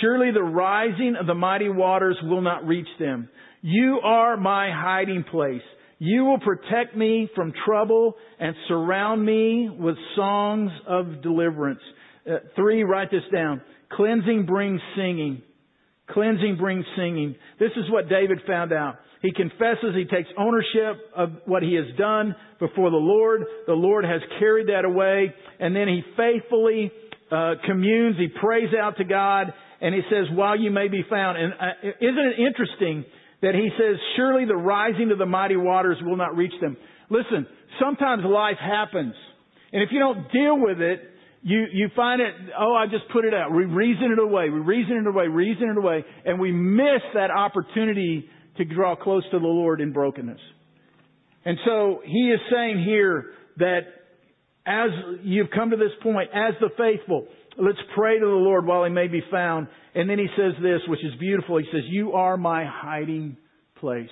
Surely 0.00 0.30
the 0.32 0.42
rising 0.42 1.16
of 1.18 1.26
the 1.26 1.34
mighty 1.34 1.68
waters 1.68 2.16
will 2.22 2.42
not 2.42 2.66
reach 2.66 2.88
them. 2.98 3.28
You 3.62 4.00
are 4.02 4.36
my 4.36 4.70
hiding 4.72 5.24
place. 5.24 5.62
You 5.98 6.24
will 6.24 6.38
protect 6.38 6.96
me 6.96 7.28
from 7.34 7.52
trouble 7.66 8.14
and 8.38 8.54
surround 8.68 9.24
me 9.24 9.68
with 9.68 9.96
songs 10.16 10.70
of 10.86 11.22
deliverance. 11.22 11.80
Uh, 12.26 12.36
three, 12.56 12.84
write 12.84 13.10
this 13.10 13.22
down. 13.32 13.60
Cleansing 13.92 14.46
brings 14.46 14.80
singing. 14.96 15.42
Cleansing 16.08 16.56
brings 16.58 16.84
singing. 16.96 17.34
This 17.58 17.72
is 17.76 17.90
what 17.90 18.08
David 18.08 18.38
found 18.46 18.72
out. 18.72 18.96
He 19.20 19.32
confesses, 19.32 19.94
he 19.94 20.06
takes 20.06 20.28
ownership 20.38 21.02
of 21.14 21.30
what 21.44 21.62
he 21.62 21.74
has 21.74 21.84
done 21.98 22.34
before 22.58 22.90
the 22.90 22.96
Lord. 22.96 23.42
The 23.66 23.74
Lord 23.74 24.04
has 24.04 24.22
carried 24.38 24.68
that 24.68 24.86
away. 24.86 25.34
And 25.58 25.76
then 25.76 25.86
he 25.86 26.02
faithfully 26.16 26.90
uh, 27.30 27.54
communes, 27.66 28.16
he 28.16 28.28
prays 28.40 28.70
out 28.74 28.96
to 28.96 29.04
God, 29.04 29.52
and 29.80 29.94
he 29.94 30.02
says, 30.10 30.26
while 30.32 30.58
you 30.58 30.70
may 30.70 30.88
be 30.88 31.04
found. 31.08 31.38
And 31.38 31.52
uh, 31.52 31.88
isn't 32.00 32.26
it 32.26 32.38
interesting 32.38 33.04
that 33.42 33.54
he 33.54 33.70
says, 33.78 33.96
surely 34.16 34.44
the 34.44 34.56
rising 34.56 35.10
of 35.10 35.18
the 35.18 35.26
mighty 35.26 35.56
waters 35.56 35.96
will 36.02 36.16
not 36.16 36.36
reach 36.36 36.52
them. 36.60 36.76
Listen, 37.08 37.46
sometimes 37.80 38.22
life 38.24 38.58
happens. 38.60 39.14
And 39.72 39.82
if 39.82 39.88
you 39.92 39.98
don't 39.98 40.30
deal 40.30 40.58
with 40.58 40.80
it, 40.80 41.00
you, 41.42 41.64
you 41.72 41.88
find 41.96 42.20
it, 42.20 42.34
oh, 42.58 42.74
I 42.74 42.86
just 42.86 43.04
put 43.12 43.24
it 43.24 43.32
out. 43.32 43.50
We 43.50 43.64
reason 43.64 44.12
it 44.12 44.18
away. 44.18 44.50
We 44.50 44.60
reason 44.60 44.98
it 44.98 45.06
away, 45.06 45.26
reason 45.28 45.70
it 45.70 45.78
away. 45.78 46.04
And 46.26 46.38
we 46.38 46.52
miss 46.52 47.00
that 47.14 47.30
opportunity 47.30 48.28
to 48.58 48.64
draw 48.64 48.94
close 48.94 49.24
to 49.30 49.38
the 49.38 49.46
Lord 49.46 49.80
in 49.80 49.92
brokenness. 49.92 50.40
And 51.46 51.56
so 51.64 52.02
he 52.04 52.30
is 52.30 52.40
saying 52.52 52.84
here 52.84 53.32
that 53.56 53.80
as 54.66 54.90
you've 55.22 55.50
come 55.50 55.70
to 55.70 55.76
this 55.76 55.92
point, 56.02 56.28
as 56.34 56.54
the 56.60 56.68
faithful, 56.76 57.26
let's 57.58 57.78
pray 57.94 58.18
to 58.18 58.24
the 58.24 58.30
Lord 58.30 58.66
while 58.66 58.84
he 58.84 58.90
may 58.90 59.08
be 59.08 59.22
found. 59.30 59.68
And 59.94 60.08
then 60.08 60.18
he 60.18 60.26
says 60.36 60.52
this, 60.62 60.80
which 60.88 61.04
is 61.04 61.18
beautiful. 61.18 61.58
He 61.58 61.64
says, 61.72 61.82
You 61.86 62.12
are 62.12 62.36
my 62.36 62.64
hiding 62.66 63.36
place. 63.76 64.08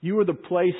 You 0.00 0.18
are 0.20 0.24
the 0.24 0.34
place 0.34 0.74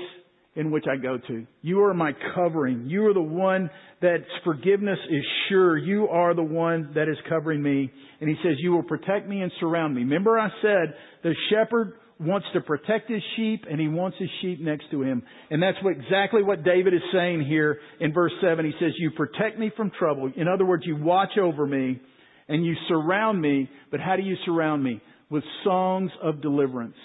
in 0.56 0.70
which 0.70 0.84
I 0.90 0.96
go 1.00 1.16
to. 1.16 1.46
You 1.62 1.82
are 1.82 1.94
my 1.94 2.12
covering. 2.34 2.86
You 2.86 3.06
are 3.06 3.14
the 3.14 3.20
one 3.20 3.70
that 4.02 4.18
forgiveness 4.44 4.98
is 5.10 5.24
sure. 5.48 5.76
You 5.76 6.08
are 6.08 6.34
the 6.34 6.42
one 6.42 6.92
that 6.94 7.08
is 7.08 7.16
covering 7.28 7.62
me. 7.62 7.90
And 8.20 8.28
he 8.28 8.36
says, 8.42 8.56
You 8.58 8.72
will 8.72 8.82
protect 8.82 9.28
me 9.28 9.42
and 9.42 9.52
surround 9.60 9.94
me. 9.94 10.02
Remember 10.02 10.38
I 10.38 10.48
said 10.62 10.94
the 11.22 11.34
shepherd 11.50 11.94
wants 12.20 12.46
to 12.52 12.60
protect 12.60 13.10
his 13.10 13.22
sheep 13.36 13.64
and 13.68 13.80
he 13.80 13.88
wants 13.88 14.16
his 14.18 14.28
sheep 14.42 14.60
next 14.60 14.90
to 14.90 15.02
him. 15.02 15.22
And 15.50 15.62
that's 15.62 15.78
what, 15.82 15.92
exactly 15.96 16.42
what 16.42 16.62
David 16.62 16.92
is 16.92 17.00
saying 17.12 17.44
here 17.46 17.78
in 17.98 18.12
verse 18.12 18.32
7. 18.42 18.64
He 18.64 18.72
says, 18.78 18.92
You 18.98 19.10
protect 19.12 19.58
me 19.58 19.70
from 19.76 19.90
trouble. 19.98 20.30
In 20.36 20.46
other 20.46 20.66
words, 20.66 20.84
you 20.86 20.96
watch 20.96 21.38
over 21.40 21.66
me 21.66 22.00
and 22.48 22.64
you 22.64 22.74
surround 22.88 23.40
me. 23.40 23.70
But 23.90 24.00
how 24.00 24.16
do 24.16 24.22
you 24.22 24.36
surround 24.44 24.84
me? 24.84 25.00
With 25.30 25.44
songs 25.64 26.10
of 26.22 26.42
deliverance. 26.42 26.96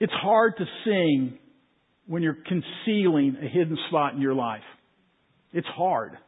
It's 0.00 0.12
hard 0.12 0.54
to 0.58 0.64
sing 0.84 1.38
when 2.06 2.22
you're 2.22 2.36
concealing 2.46 3.36
a 3.42 3.48
hidden 3.48 3.78
spot 3.88 4.14
in 4.14 4.20
your 4.20 4.34
life. 4.34 4.60
It's 5.52 5.66
hard. 5.68 6.18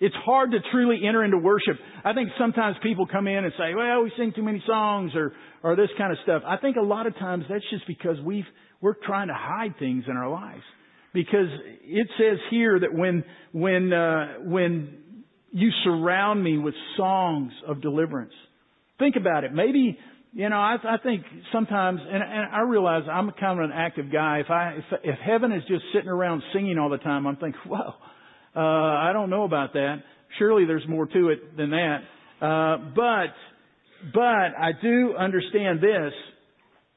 It's 0.00 0.14
hard 0.24 0.52
to 0.52 0.58
truly 0.72 1.00
enter 1.06 1.22
into 1.22 1.36
worship. 1.36 1.76
I 2.04 2.14
think 2.14 2.30
sometimes 2.38 2.76
people 2.82 3.06
come 3.06 3.26
in 3.26 3.44
and 3.44 3.52
say, 3.58 3.74
well, 3.74 4.02
we 4.02 4.10
sing 4.16 4.32
too 4.34 4.42
many 4.42 4.62
songs 4.66 5.12
or, 5.14 5.34
or 5.62 5.76
this 5.76 5.90
kind 5.98 6.10
of 6.10 6.18
stuff. 6.22 6.42
I 6.46 6.56
think 6.56 6.76
a 6.76 6.82
lot 6.82 7.06
of 7.06 7.14
times 7.16 7.44
that's 7.50 7.64
just 7.70 7.86
because 7.86 8.16
we've, 8.24 8.46
we're 8.80 8.94
trying 9.04 9.28
to 9.28 9.34
hide 9.36 9.74
things 9.78 10.04
in 10.08 10.16
our 10.16 10.30
lives. 10.30 10.62
Because 11.12 11.48
it 11.82 12.06
says 12.18 12.38
here 12.50 12.80
that 12.80 12.94
when, 12.94 13.24
when, 13.52 13.92
uh, 13.92 14.34
when 14.44 14.96
you 15.50 15.70
surround 15.84 16.42
me 16.42 16.56
with 16.56 16.74
songs 16.96 17.52
of 17.68 17.82
deliverance, 17.82 18.32
think 18.98 19.16
about 19.16 19.44
it. 19.44 19.52
Maybe, 19.52 19.98
you 20.32 20.48
know, 20.48 20.56
I, 20.56 20.76
I 20.82 20.96
think 21.02 21.24
sometimes, 21.52 22.00
and, 22.00 22.22
and 22.22 22.52
I 22.52 22.60
realize 22.60 23.02
I'm 23.10 23.32
kind 23.32 23.58
of 23.58 23.66
an 23.66 23.72
active 23.74 24.10
guy. 24.10 24.38
If 24.38 24.50
I, 24.50 24.78
if, 24.78 24.84
if 25.02 25.18
heaven 25.18 25.52
is 25.52 25.62
just 25.68 25.82
sitting 25.92 26.08
around 26.08 26.42
singing 26.54 26.78
all 26.78 26.88
the 26.88 26.98
time, 26.98 27.26
I'm 27.26 27.36
thinking, 27.36 27.60
well, 27.68 27.96
uh, 28.54 28.60
I 28.60 29.10
don't 29.12 29.30
know 29.30 29.44
about 29.44 29.74
that. 29.74 30.02
Surely 30.38 30.64
there's 30.64 30.86
more 30.88 31.06
to 31.06 31.28
it 31.28 31.56
than 31.56 31.70
that. 31.70 31.98
Uh, 32.40 32.78
but, 32.94 33.34
but 34.12 34.20
I 34.58 34.70
do 34.80 35.14
understand 35.16 35.80
this. 35.80 36.12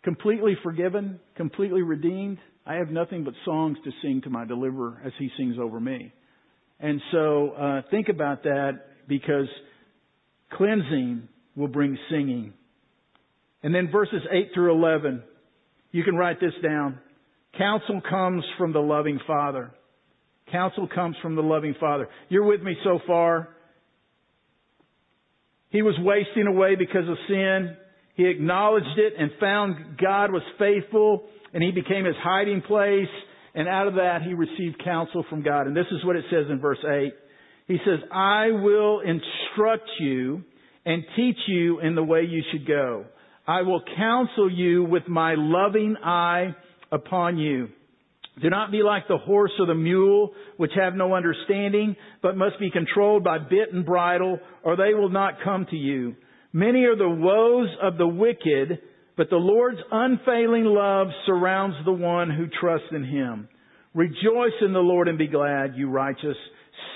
Completely 0.04 0.58
forgiven, 0.64 1.20
completely 1.36 1.82
redeemed. 1.82 2.38
I 2.66 2.76
have 2.76 2.90
nothing 2.90 3.24
but 3.24 3.34
songs 3.46 3.78
to 3.84 3.92
sing 4.02 4.22
to 4.24 4.30
my 4.30 4.46
deliverer 4.46 5.02
as 5.06 5.14
he 5.18 5.30
sings 5.38 5.56
over 5.60 5.80
me. 5.80 6.12
And 6.80 7.02
so, 7.12 7.52
uh, 7.52 7.82
think 7.90 8.10
about 8.10 8.44
that 8.44 8.80
because 9.08 9.48
cleansing 10.52 11.28
will 11.56 11.68
bring 11.68 11.98
singing. 12.10 12.54
And 13.64 13.74
then 13.74 13.90
verses 13.92 14.22
8 14.30 14.50
through 14.54 14.74
11, 14.74 15.24
you 15.92 16.04
can 16.04 16.16
write 16.16 16.40
this 16.40 16.54
down. 16.62 17.00
Counsel 17.58 18.02
comes 18.10 18.44
from 18.58 18.74
the 18.74 18.80
loving 18.80 19.20
Father. 19.26 19.72
Counsel 20.54 20.88
comes 20.88 21.16
from 21.20 21.36
the 21.36 21.42
loving 21.42 21.74
Father. 21.80 22.08
You're 22.30 22.46
with 22.46 22.62
me 22.62 22.76
so 22.84 23.00
far? 23.08 23.50
He 25.70 25.82
was 25.82 25.96
wasting 26.00 26.46
away 26.46 26.76
because 26.76 27.10
of 27.10 27.18
sin. 27.28 27.76
He 28.14 28.28
acknowledged 28.28 28.98
it 28.98 29.14
and 29.18 29.32
found 29.40 29.98
God 29.98 30.32
was 30.32 30.44
faithful 30.60 31.24
and 31.54 31.64
he 31.64 31.72
became 31.72 32.06
his 32.06 32.16
hiding 32.22 32.62
place. 32.62 33.10
And 33.56 33.68
out 33.68 33.88
of 33.88 33.96
that, 33.96 34.20
he 34.24 34.36
received 34.36 34.84
counsel 34.84 35.26
from 35.28 35.42
God. 35.42 35.66
And 35.66 35.76
this 35.76 35.88
is 35.92 36.06
what 36.06 36.16
it 36.16 36.26
says 36.30 36.46
in 36.52 36.60
verse 36.60 36.78
8. 36.88 37.14
He 37.68 37.78
says, 37.84 38.08
I 38.12 38.52
will 38.52 39.00
instruct 39.00 39.90
you 40.00 40.44
and 40.86 41.04
teach 41.16 41.38
you 41.48 41.80
in 41.80 41.96
the 41.96 42.04
way 42.04 42.22
you 42.30 42.44
should 42.52 42.68
go. 42.68 43.06
I 43.48 43.64
will 43.64 43.82
counsel 43.98 44.52
you 44.52 44.84
with 44.84 45.08
my 45.08 45.34
loving 45.36 45.96
eye 45.98 46.56
upon 46.92 47.40
you. 47.40 47.70
Do 48.42 48.50
not 48.50 48.72
be 48.72 48.82
like 48.82 49.08
the 49.08 49.18
horse 49.18 49.52
or 49.60 49.68
the 49.68 49.76
mule, 49.76 50.34
which 50.58 50.72
have 50.76 50.96
no 50.96 51.14
understanding, 51.14 51.96
but 52.22 52.36
must 52.36 52.60
be 52.60 52.72
controlled 52.72 53.24
by 53.24 53.38
bit 53.38 53.72
and 53.72 53.86
bridle, 53.86 54.40
or 54.64 54.76
they 54.76 54.94
will 54.94 55.10
not 55.10 55.36
come 55.44 55.68
to 55.70 55.76
you. 55.76 56.16
Many 56.52 56.86
are 56.86 56.96
the 56.96 57.10
woes 57.10 57.70
of 57.82 57.98
the 57.98 58.08
wicked, 58.08 58.80
but 59.18 59.30
the 59.30 59.36
Lord's 59.36 59.80
unfailing 59.92 60.66
love 60.66 61.08
surrounds 61.26 61.76
the 61.86 61.92
one 61.92 62.32
who 62.32 62.48
trusts 62.60 62.88
in 62.92 63.04
him. 63.04 63.48
Rejoice 63.94 64.54
in 64.62 64.74
the 64.74 64.80
Lord 64.80 65.08
and 65.08 65.18
be 65.20 65.28
glad, 65.28 65.76
you 65.76 65.90
righteous. 65.90 66.38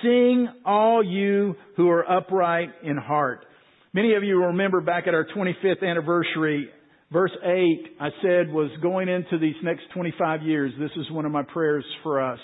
Sing, 0.02 0.48
all 0.66 1.04
you 1.04 1.56
who 1.76 1.90
are 1.90 2.10
upright 2.10 2.70
in 2.84 2.98
heart. 2.98 3.46
Many 3.94 4.16
of 4.16 4.24
you 4.24 4.46
remember 4.46 4.82
back 4.82 5.08
at 5.08 5.14
our 5.14 5.26
25th 5.26 5.84
anniversary 5.84 6.70
Verse 7.12 7.32
8, 7.42 7.48
I 8.02 8.10
said, 8.22 8.52
was 8.52 8.70
going 8.82 9.08
into 9.08 9.38
these 9.40 9.56
next 9.64 9.84
25 9.94 10.44
years. 10.44 10.74
This 10.78 10.92
is 10.98 11.10
one 11.10 11.26
of 11.26 11.32
my 11.32 11.44
prayers 11.44 11.86
for 12.04 12.22
us. 12.22 12.40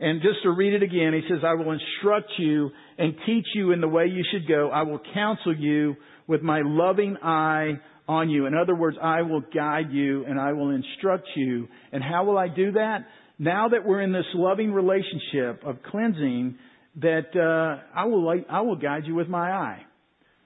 And 0.00 0.22
just 0.22 0.42
to 0.44 0.50
read 0.50 0.74
it 0.74 0.82
again, 0.82 1.12
he 1.12 1.22
says, 1.28 1.42
I 1.44 1.54
will 1.54 1.72
instruct 1.72 2.30
you 2.38 2.70
and 2.96 3.14
teach 3.26 3.46
you 3.54 3.72
in 3.72 3.80
the 3.80 3.88
way 3.88 4.06
you 4.06 4.24
should 4.32 4.48
go. 4.48 4.70
I 4.72 4.82
will 4.82 5.00
counsel 5.12 5.54
you 5.54 5.96
with 6.26 6.40
my 6.40 6.62
loving 6.64 7.16
eye 7.22 7.80
on 8.08 8.30
you. 8.30 8.46
In 8.46 8.54
other 8.54 8.74
words, 8.74 8.96
I 9.02 9.22
will 9.22 9.42
guide 9.54 9.90
you 9.90 10.24
and 10.24 10.40
I 10.40 10.52
will 10.52 10.70
instruct 10.70 11.26
you. 11.36 11.68
And 11.92 12.02
how 12.02 12.24
will 12.24 12.38
I 12.38 12.48
do 12.48 12.72
that? 12.72 13.06
Now 13.38 13.68
that 13.68 13.84
we're 13.84 14.00
in 14.00 14.12
this 14.12 14.24
loving 14.34 14.72
relationship 14.72 15.64
of 15.64 15.82
cleansing, 15.82 16.56
that 17.02 17.36
uh, 17.36 17.82
I 17.94 18.06
will 18.06 18.32
I 18.48 18.60
will 18.62 18.76
guide 18.76 19.02
you 19.04 19.14
with 19.14 19.28
my 19.28 19.50
eye. 19.50 19.82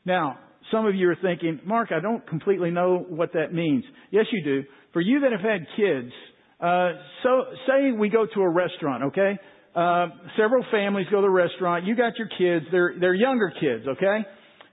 Now, 0.04 0.38
some 0.72 0.86
of 0.86 0.94
you 0.94 1.08
are 1.10 1.16
thinking, 1.20 1.60
Mark, 1.64 1.90
I 1.92 2.00
don't 2.00 2.26
completely 2.26 2.70
know 2.70 3.04
what 3.08 3.34
that 3.34 3.52
means. 3.52 3.84
Yes, 4.10 4.26
you 4.32 4.42
do. 4.42 4.64
For 4.92 5.00
you 5.00 5.20
that 5.20 5.32
have 5.32 5.40
had 5.40 5.66
kids, 5.76 6.12
uh, 6.60 6.92
so 7.22 7.44
say 7.66 7.92
we 7.92 8.08
go 8.08 8.26
to 8.26 8.40
a 8.40 8.48
restaurant, 8.48 9.04
okay? 9.04 9.38
Uh, 9.74 10.06
several 10.36 10.64
families 10.70 11.06
go 11.10 11.18
to 11.18 11.22
the 11.22 11.30
restaurant. 11.30 11.84
You 11.86 11.96
got 11.96 12.12
your 12.18 12.28
kids. 12.28 12.66
They're 12.70 12.94
they're 13.00 13.14
younger 13.14 13.52
kids, 13.58 13.86
okay? 13.88 14.18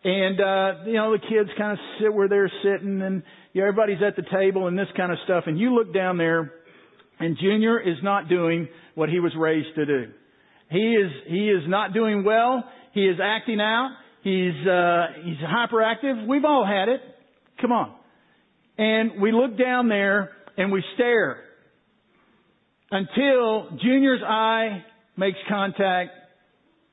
And 0.04 0.40
uh, 0.40 0.86
you 0.86 0.94
know 0.94 1.12
the 1.14 1.20
kids 1.20 1.50
kind 1.58 1.72
of 1.72 1.80
sit 2.00 2.14
where 2.14 2.28
they're 2.28 2.52
sitting, 2.64 3.02
and 3.02 3.24
you 3.54 3.62
know, 3.62 3.68
everybody's 3.68 4.04
at 4.06 4.16
the 4.16 4.30
table 4.30 4.68
and 4.68 4.78
this 4.78 4.88
kind 4.98 5.12
of 5.12 5.18
stuff. 5.24 5.46
And 5.48 5.58
you 5.58 5.74
look 5.74 5.94
down 5.94 6.18
there, 6.18 6.54
and 7.20 7.38
Junior 7.42 7.80
is 7.80 7.98
not 8.04 8.28
doing 8.28 8.68
what 8.96 9.10
he 9.10 9.20
was 9.20 9.32
raised 9.38 9.74
to 9.76 9.86
do. 9.86 10.12
He 10.70 10.78
is 10.78 11.12
he 11.28 11.50
is 11.50 11.64
not 11.68 11.94
doing 11.94 12.24
well. 12.24 12.64
He 12.94 13.06
is 13.06 13.18
acting 13.24 13.62
out. 13.62 13.90
He's 14.22 14.68
uh, 14.68 15.08
he's 15.24 15.38
hyperactive. 15.38 16.28
We've 16.28 16.46
all 16.46 16.66
had 16.66 16.90
it. 16.90 17.02
Come 17.62 17.72
on. 17.72 17.96
And 18.78 19.22
we 19.22 19.32
look 19.32 19.58
down 19.58 19.90
there 19.90 20.32
and 20.58 20.72
we 20.72 20.84
stare 20.96 21.38
until 22.92 23.78
Junior's 23.82 24.22
eye 24.26 24.84
makes 25.18 25.38
contact 25.48 26.12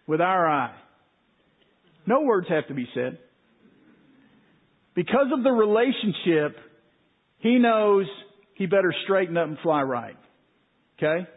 with 0.07 0.21
our 0.21 0.49
eye. 0.49 0.75
No 2.07 2.23
words 2.23 2.49
have 2.49 2.69
to 2.69 2.75
be 2.75 2.89
said. 2.95 3.19
Because 4.95 5.27
of 5.33 5.43
the 5.43 5.51
relationship, 5.51 6.57
he 7.39 7.59
knows 7.59 8.07
he 8.55 8.67
better 8.67 8.95
straighten 9.05 9.37
up 9.37 9.47
and 9.49 9.59
fly 9.63 9.83
right. 9.83 10.17
Okay? 10.99 11.29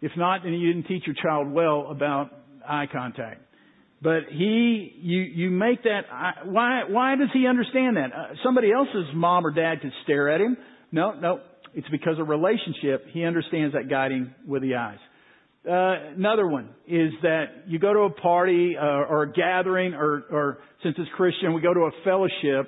If 0.00 0.12
not, 0.16 0.42
then 0.42 0.52
you 0.52 0.72
didn't 0.72 0.88
teach 0.88 1.04
your 1.06 1.16
child 1.22 1.50
well 1.50 1.88
about 1.90 2.30
eye 2.66 2.86
contact. 2.90 3.42
But 4.00 4.20
he, 4.30 4.92
you, 5.00 5.20
you 5.22 5.50
make 5.50 5.82
that, 5.82 6.02
why, 6.46 6.82
why 6.88 7.16
does 7.16 7.30
he 7.32 7.46
understand 7.46 7.96
that? 7.96 8.12
Uh, 8.14 8.34
somebody 8.44 8.70
else's 8.72 9.06
mom 9.14 9.44
or 9.44 9.50
dad 9.50 9.80
could 9.82 9.92
stare 10.04 10.28
at 10.28 10.40
him. 10.40 10.56
No, 10.92 11.12
no. 11.12 11.40
It's 11.74 11.88
because 11.90 12.18
of 12.18 12.28
relationship. 12.28 13.06
He 13.12 13.24
understands 13.24 13.74
that 13.74 13.90
guiding 13.90 14.34
with 14.46 14.62
the 14.62 14.76
eyes. 14.76 14.98
Uh, 15.68 16.14
another 16.16 16.46
one 16.46 16.70
is 16.86 17.12
that 17.22 17.44
you 17.66 17.78
go 17.78 17.92
to 17.92 18.00
a 18.00 18.10
party 18.10 18.74
uh, 18.80 18.84
or 18.84 19.24
a 19.24 19.32
gathering, 19.32 19.92
or, 19.92 20.22
or 20.30 20.58
since 20.82 20.94
it's 20.98 21.10
Christian, 21.16 21.52
we 21.52 21.60
go 21.60 21.74
to 21.74 21.80
a 21.80 21.90
fellowship, 22.04 22.66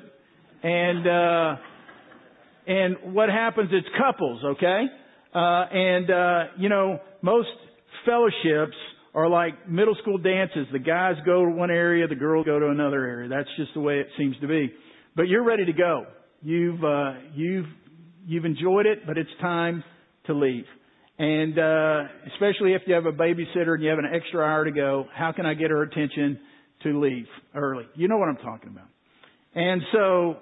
and 0.62 1.06
uh, 1.06 1.56
and 2.66 3.14
what 3.14 3.30
happens? 3.30 3.70
It's 3.72 3.86
couples, 3.96 4.42
okay? 4.44 4.84
Uh, 5.34 5.38
and 5.38 6.10
uh, 6.10 6.44
you 6.58 6.68
know, 6.68 7.00
most 7.22 7.48
fellowships 8.04 8.76
are 9.14 9.28
like 9.28 9.68
middle 9.68 9.94
school 10.02 10.18
dances. 10.18 10.66
The 10.72 10.78
guys 10.78 11.14
go 11.26 11.44
to 11.44 11.50
one 11.50 11.70
area, 11.70 12.06
the 12.06 12.14
girls 12.14 12.46
go 12.46 12.58
to 12.58 12.68
another 12.68 13.04
area. 13.04 13.28
That's 13.28 13.48
just 13.56 13.74
the 13.74 13.80
way 13.80 13.98
it 13.98 14.08
seems 14.16 14.36
to 14.40 14.46
be. 14.46 14.72
But 15.16 15.28
you're 15.28 15.44
ready 15.44 15.64
to 15.64 15.72
go. 15.72 16.06
You've 16.42 16.82
uh, 16.84 17.14
you've 17.34 17.66
you've 18.26 18.44
enjoyed 18.44 18.86
it, 18.86 19.06
but 19.06 19.18
it's 19.18 19.30
time 19.40 19.82
to 20.26 20.34
leave. 20.34 20.64
And 21.18 21.58
uh, 21.58 22.04
especially 22.32 22.72
if 22.72 22.82
you 22.86 22.94
have 22.94 23.04
a 23.04 23.12
babysitter 23.12 23.74
and 23.74 23.82
you 23.82 23.90
have 23.90 23.98
an 23.98 24.08
extra 24.10 24.42
hour 24.42 24.64
to 24.64 24.70
go, 24.70 25.04
how 25.14 25.32
can 25.32 25.44
I 25.44 25.52
get 25.52 25.70
her 25.70 25.82
attention 25.82 26.40
to 26.82 26.98
leave 26.98 27.26
early? 27.54 27.84
You 27.94 28.08
know 28.08 28.16
what 28.16 28.28
I'm 28.30 28.38
talking 28.38 28.70
about. 28.70 28.86
And 29.54 29.82
so, 29.92 30.36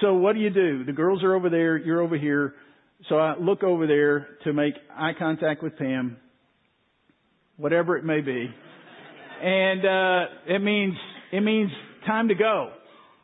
so 0.00 0.14
what 0.14 0.34
do 0.34 0.40
you 0.40 0.48
do? 0.48 0.84
The 0.84 0.92
girls 0.92 1.22
are 1.22 1.34
over 1.34 1.50
there, 1.50 1.76
you're 1.76 2.00
over 2.00 2.16
here. 2.16 2.54
So 3.10 3.16
I 3.18 3.36
look 3.38 3.62
over 3.62 3.86
there 3.86 4.38
to 4.44 4.54
make 4.54 4.72
eye 4.96 5.12
contact 5.18 5.62
with 5.62 5.76
Pam, 5.76 6.16
whatever 7.56 7.96
it 7.96 8.04
may 8.04 8.20
be. 8.20 8.48
And, 9.42 9.84
uh, 9.84 10.54
it 10.54 10.62
means, 10.62 10.94
it 11.32 11.40
means 11.40 11.70
time 12.06 12.28
to 12.28 12.34
go. 12.34 12.72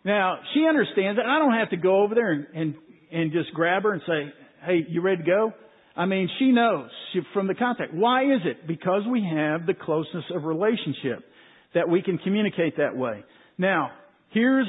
Now, 0.05 0.38
she 0.53 0.66
understands 0.68 1.18
that. 1.18 1.27
I 1.27 1.38
don't 1.38 1.55
have 1.55 1.71
to 1.71 1.77
go 1.77 2.03
over 2.03 2.14
there 2.14 2.33
and, 2.33 2.47
and, 2.55 2.75
and 3.12 3.33
just 3.33 3.53
grab 3.55 3.85
her 3.85 3.92
and 3.92 4.03
say, 4.07 4.33
hey, 4.66 4.87
you 4.88 5.01
ready 5.01 5.23
to 5.23 5.29
go? 5.29 5.53
I 5.95 6.07
mean, 6.07 6.29
she 6.38 6.53
knows 6.53 6.90
from 7.35 7.47
the 7.47 7.55
contact. 7.55 7.92
Why 7.92 8.25
is 8.25 8.40
it? 8.45 8.66
Because 8.66 9.03
we 9.11 9.23
have 9.23 9.66
the 9.66 9.75
closeness 9.75 10.25
of 10.35 10.45
relationship 10.45 11.21
that 11.75 11.88
we 11.88 12.03
can 12.03 12.18
communicate 12.18 12.79
that 12.79 12.97
way. 12.97 13.25
Now, 13.59 13.90
here's 14.31 14.66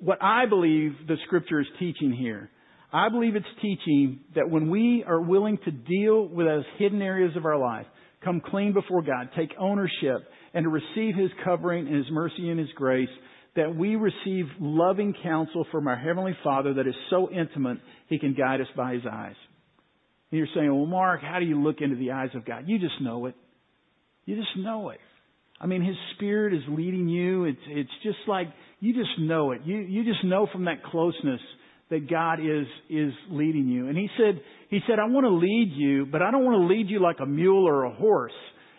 what 0.00 0.18
I 0.22 0.46
believe 0.46 0.92
the 1.06 1.16
scripture 1.26 1.60
is 1.60 1.66
teaching 1.78 2.12
here. 2.12 2.50
I 2.92 3.08
believe 3.08 3.36
it's 3.36 3.46
teaching 3.60 4.20
that 4.34 4.50
when 4.50 4.70
we 4.70 5.04
are 5.06 5.20
willing 5.20 5.58
to 5.64 5.70
deal 5.70 6.26
with 6.26 6.46
those 6.46 6.64
hidden 6.78 7.00
areas 7.00 7.36
of 7.36 7.46
our 7.46 7.56
life, 7.58 7.86
come 8.24 8.40
clean 8.44 8.72
before 8.72 9.02
God, 9.02 9.30
take 9.36 9.50
ownership, 9.58 10.28
and 10.54 10.64
to 10.64 10.68
receive 10.68 11.14
His 11.14 11.30
covering 11.44 11.86
and 11.86 11.96
His 11.96 12.06
mercy 12.10 12.48
and 12.48 12.58
His 12.58 12.68
grace, 12.74 13.08
that 13.56 13.74
we 13.74 13.96
receive 13.96 14.46
loving 14.60 15.14
counsel 15.22 15.66
from 15.70 15.86
our 15.86 15.96
Heavenly 15.96 16.36
Father 16.42 16.74
that 16.74 16.86
is 16.86 16.94
so 17.10 17.30
intimate, 17.30 17.78
He 18.08 18.18
can 18.18 18.34
guide 18.34 18.60
us 18.60 18.68
by 18.76 18.94
His 18.94 19.02
eyes. 19.10 19.36
And 20.30 20.38
you're 20.38 20.48
saying, 20.54 20.74
well, 20.74 20.86
Mark, 20.86 21.20
how 21.22 21.38
do 21.38 21.44
you 21.44 21.62
look 21.62 21.76
into 21.80 21.96
the 21.96 22.12
eyes 22.12 22.30
of 22.34 22.46
God? 22.46 22.64
You 22.66 22.78
just 22.78 23.00
know 23.00 23.26
it. 23.26 23.34
You 24.24 24.36
just 24.36 24.56
know 24.56 24.90
it. 24.90 25.00
I 25.60 25.66
mean, 25.66 25.82
His 25.82 25.96
Spirit 26.16 26.54
is 26.54 26.62
leading 26.68 27.08
you. 27.08 27.44
It's, 27.44 27.58
it's 27.68 27.90
just 28.02 28.18
like, 28.26 28.48
you 28.80 28.94
just 28.94 29.18
know 29.20 29.52
it. 29.52 29.60
You, 29.64 29.78
you 29.78 30.04
just 30.04 30.24
know 30.24 30.48
from 30.52 30.64
that 30.64 30.82
closeness 30.84 31.40
that 31.92 32.10
God 32.10 32.40
is, 32.40 32.66
is 32.90 33.12
leading 33.30 33.68
you. 33.68 33.88
And 33.88 33.96
He 33.96 34.08
said, 34.18 34.40
He 34.70 34.80
said, 34.88 34.98
I 34.98 35.06
want 35.06 35.24
to 35.24 35.30
lead 35.30 35.72
you, 35.76 36.06
but 36.06 36.22
I 36.22 36.30
don't 36.30 36.44
want 36.44 36.56
to 36.56 36.74
lead 36.74 36.88
you 36.88 37.00
like 37.00 37.16
a 37.20 37.26
mule 37.26 37.68
or 37.68 37.84
a 37.84 37.94
horse. 37.94 38.32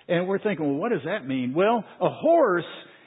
And 0.07 0.27
we're 0.27 0.39
thinking, 0.39 0.65
well, 0.65 0.75
what 0.75 0.91
does 0.91 1.05
that 1.05 1.25
mean? 1.25 1.53
Well, 1.53 1.83
a 2.01 2.09
horse 2.09 2.65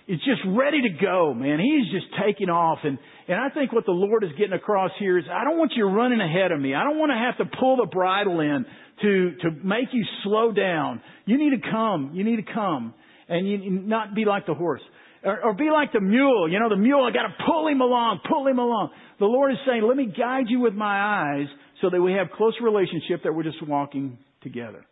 is 0.09 0.19
just 0.21 0.40
ready 0.47 0.81
to 0.83 0.88
go, 1.05 1.35
man. 1.35 1.59
He's 1.59 1.92
just 1.92 2.07
taking 2.25 2.49
off. 2.49 2.79
And, 2.85 2.99
and 3.29 3.38
I 3.38 3.53
think 3.53 3.73
what 3.73 3.85
the 3.85 3.92
Lord 3.92 4.23
is 4.25 4.31
getting 4.38 4.53
across 4.53 4.92
here 4.99 5.19
is 5.19 5.25
I 5.31 5.45
don't 5.45 5.59
want 5.59 5.73
you 5.77 5.85
running 5.85 6.21
ahead 6.21 6.53
of 6.53 6.61
me. 6.61 6.75
I 6.75 6.85
don't 6.85 6.99
want 6.99 7.11
to 7.11 7.16
have 7.16 7.37
to 7.38 7.57
pull 7.59 7.77
the 7.77 7.87
bridle 7.87 8.40
in 8.40 8.64
to, 9.03 9.33
to 9.42 9.51
make 9.62 9.88
you 9.92 10.05
slow 10.25 10.53
down. 10.53 11.03
You 11.27 11.37
need 11.37 11.61
to 11.61 11.71
come. 11.71 12.12
You 12.14 12.25
need 12.25 12.37
to 12.37 12.53
come. 12.53 12.95
And 13.29 13.49
you 13.49 13.71
not 13.71 14.14
be 14.14 14.25
like 14.25 14.47
the 14.47 14.55
horse. 14.55 14.83
Or, 15.27 15.45
or 15.45 15.55
be 15.55 15.71
like 15.71 15.93
the 15.93 16.01
mule. 16.01 16.49
You 16.51 16.59
know, 16.61 16.71
the 16.71 16.77
mule, 16.77 17.05
I 17.05 17.12
gotta 17.12 17.35
pull 17.45 17.69
him 17.69 17.83
along, 17.83 18.21
pull 18.29 18.47
him 18.47 18.59
along. 18.59 18.91
The 19.19 19.27
Lord 19.27 19.53
is 19.53 19.59
saying, 19.67 19.83
let 19.83 19.97
me 19.97 20.07
guide 20.07 20.47
you 20.49 20.61
with 20.61 20.75
my 20.75 21.37
eyes 21.37 21.47
so 21.83 21.91
that 21.91 22.01
we 22.01 22.12
have 22.12 22.29
close 22.37 22.55
relationship 22.62 23.25
that 23.25 23.35
we're 23.35 23.43
just 23.43 23.67
walking 23.67 24.19
together 24.43 24.87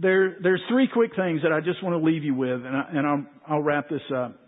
there, 0.00 0.36
there's 0.42 0.62
three 0.68 0.88
quick 0.92 1.10
things 1.16 1.42
that 1.42 1.52
I 1.52 1.60
just 1.60 1.82
want 1.82 2.00
to 2.00 2.04
leave 2.04 2.22
you 2.22 2.34
with, 2.34 2.64
and, 2.64 2.76
I, 2.76 2.84
and 2.92 3.06
I'll, 3.06 3.26
I'll 3.48 3.62
wrap 3.62 3.88
this 3.88 4.02
up 4.14 4.38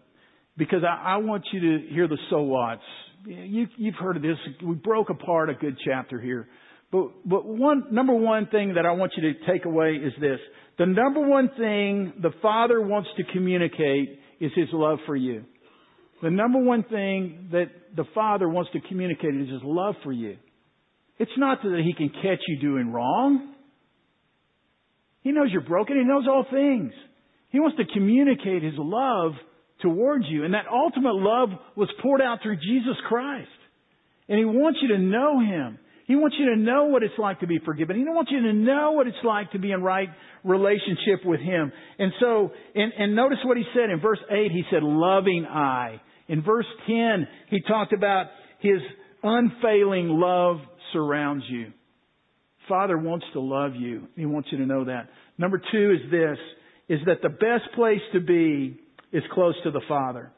because 0.56 0.82
I, 0.84 1.14
I 1.14 1.16
want 1.18 1.44
you 1.52 1.60
to 1.60 1.86
hear 1.92 2.06
the 2.06 2.18
so 2.30 2.42
whats. 2.42 2.82
You, 3.26 3.66
you've 3.76 3.96
heard 3.96 4.16
of 4.16 4.22
this. 4.22 4.36
We 4.64 4.74
broke 4.76 5.10
apart 5.10 5.50
a 5.50 5.54
good 5.54 5.76
chapter 5.84 6.20
here. 6.20 6.48
But, 6.92 7.08
but 7.24 7.44
one, 7.46 7.86
number 7.90 8.14
one 8.14 8.46
thing 8.46 8.74
that 8.74 8.86
I 8.86 8.92
want 8.92 9.12
you 9.16 9.32
to 9.32 9.52
take 9.52 9.64
away 9.64 9.92
is 9.92 10.12
this. 10.20 10.38
The 10.78 10.86
number 10.86 11.20
one 11.20 11.50
thing 11.58 12.14
the 12.22 12.32
Father 12.40 12.80
wants 12.80 13.10
to 13.16 13.24
communicate 13.32 14.18
is 14.40 14.50
His 14.54 14.68
love 14.72 14.98
for 15.06 15.14
you. 15.14 15.44
The 16.22 16.30
number 16.30 16.58
one 16.58 16.82
thing 16.84 17.48
that 17.52 17.66
the 17.96 18.04
Father 18.14 18.48
wants 18.48 18.70
to 18.72 18.80
communicate 18.80 19.34
is 19.34 19.48
His 19.48 19.62
love 19.62 19.94
for 20.02 20.12
you. 20.12 20.36
It's 21.18 21.30
not 21.36 21.62
that 21.62 21.82
He 21.84 21.92
can 21.94 22.08
catch 22.08 22.40
you 22.48 22.60
doing 22.60 22.92
wrong. 22.92 23.54
He 25.22 25.32
knows 25.32 25.48
you're 25.52 25.60
broken. 25.60 25.96
He 25.96 26.04
knows 26.04 26.24
all 26.28 26.46
things. 26.50 26.92
He 27.50 27.60
wants 27.60 27.76
to 27.76 27.84
communicate 27.92 28.62
His 28.62 28.74
love 28.76 29.32
towards 29.82 30.24
you. 30.28 30.44
And 30.44 30.54
that 30.54 30.66
ultimate 30.72 31.14
love 31.14 31.50
was 31.76 31.88
poured 32.02 32.22
out 32.22 32.38
through 32.42 32.56
Jesus 32.56 32.96
Christ. 33.08 33.48
And 34.28 34.38
He 34.38 34.44
wants 34.44 34.78
you 34.82 34.88
to 34.96 34.98
know 34.98 35.40
Him. 35.40 35.78
He 36.10 36.16
wants 36.16 36.34
you 36.40 36.46
to 36.46 36.56
know 36.56 36.86
what 36.86 37.04
it's 37.04 37.14
like 37.18 37.38
to 37.38 37.46
be 37.46 37.60
forgiven. 37.64 37.94
He 37.94 38.02
wants 38.02 38.32
you 38.32 38.42
to 38.42 38.52
know 38.52 38.90
what 38.90 39.06
it's 39.06 39.22
like 39.22 39.52
to 39.52 39.60
be 39.60 39.70
in 39.70 39.80
right 39.80 40.08
relationship 40.42 41.24
with 41.24 41.38
Him. 41.38 41.70
And 42.00 42.12
so, 42.18 42.50
and, 42.74 42.92
and 42.98 43.14
notice 43.14 43.38
what 43.44 43.56
He 43.56 43.62
said 43.72 43.90
in 43.90 44.00
verse 44.00 44.18
8. 44.28 44.50
He 44.50 44.64
said, 44.72 44.82
loving 44.82 45.46
eye. 45.46 46.00
In 46.26 46.42
verse 46.42 46.66
10, 46.88 47.28
He 47.50 47.60
talked 47.60 47.92
about 47.92 48.26
His 48.58 48.80
unfailing 49.22 50.08
love 50.08 50.56
surrounds 50.92 51.44
you. 51.48 51.70
Father 52.68 52.98
wants 52.98 53.26
to 53.34 53.40
love 53.40 53.76
you. 53.76 54.08
He 54.16 54.26
wants 54.26 54.48
you 54.50 54.58
to 54.58 54.66
know 54.66 54.86
that. 54.86 55.10
Number 55.38 55.62
two 55.70 55.92
is 55.92 56.10
this, 56.10 56.38
is 56.88 56.98
that 57.06 57.22
the 57.22 57.28
best 57.28 57.72
place 57.76 58.02
to 58.14 58.20
be 58.20 58.80
is 59.12 59.22
close 59.32 59.54
to 59.62 59.70
the 59.70 59.82
Father. 59.86 60.32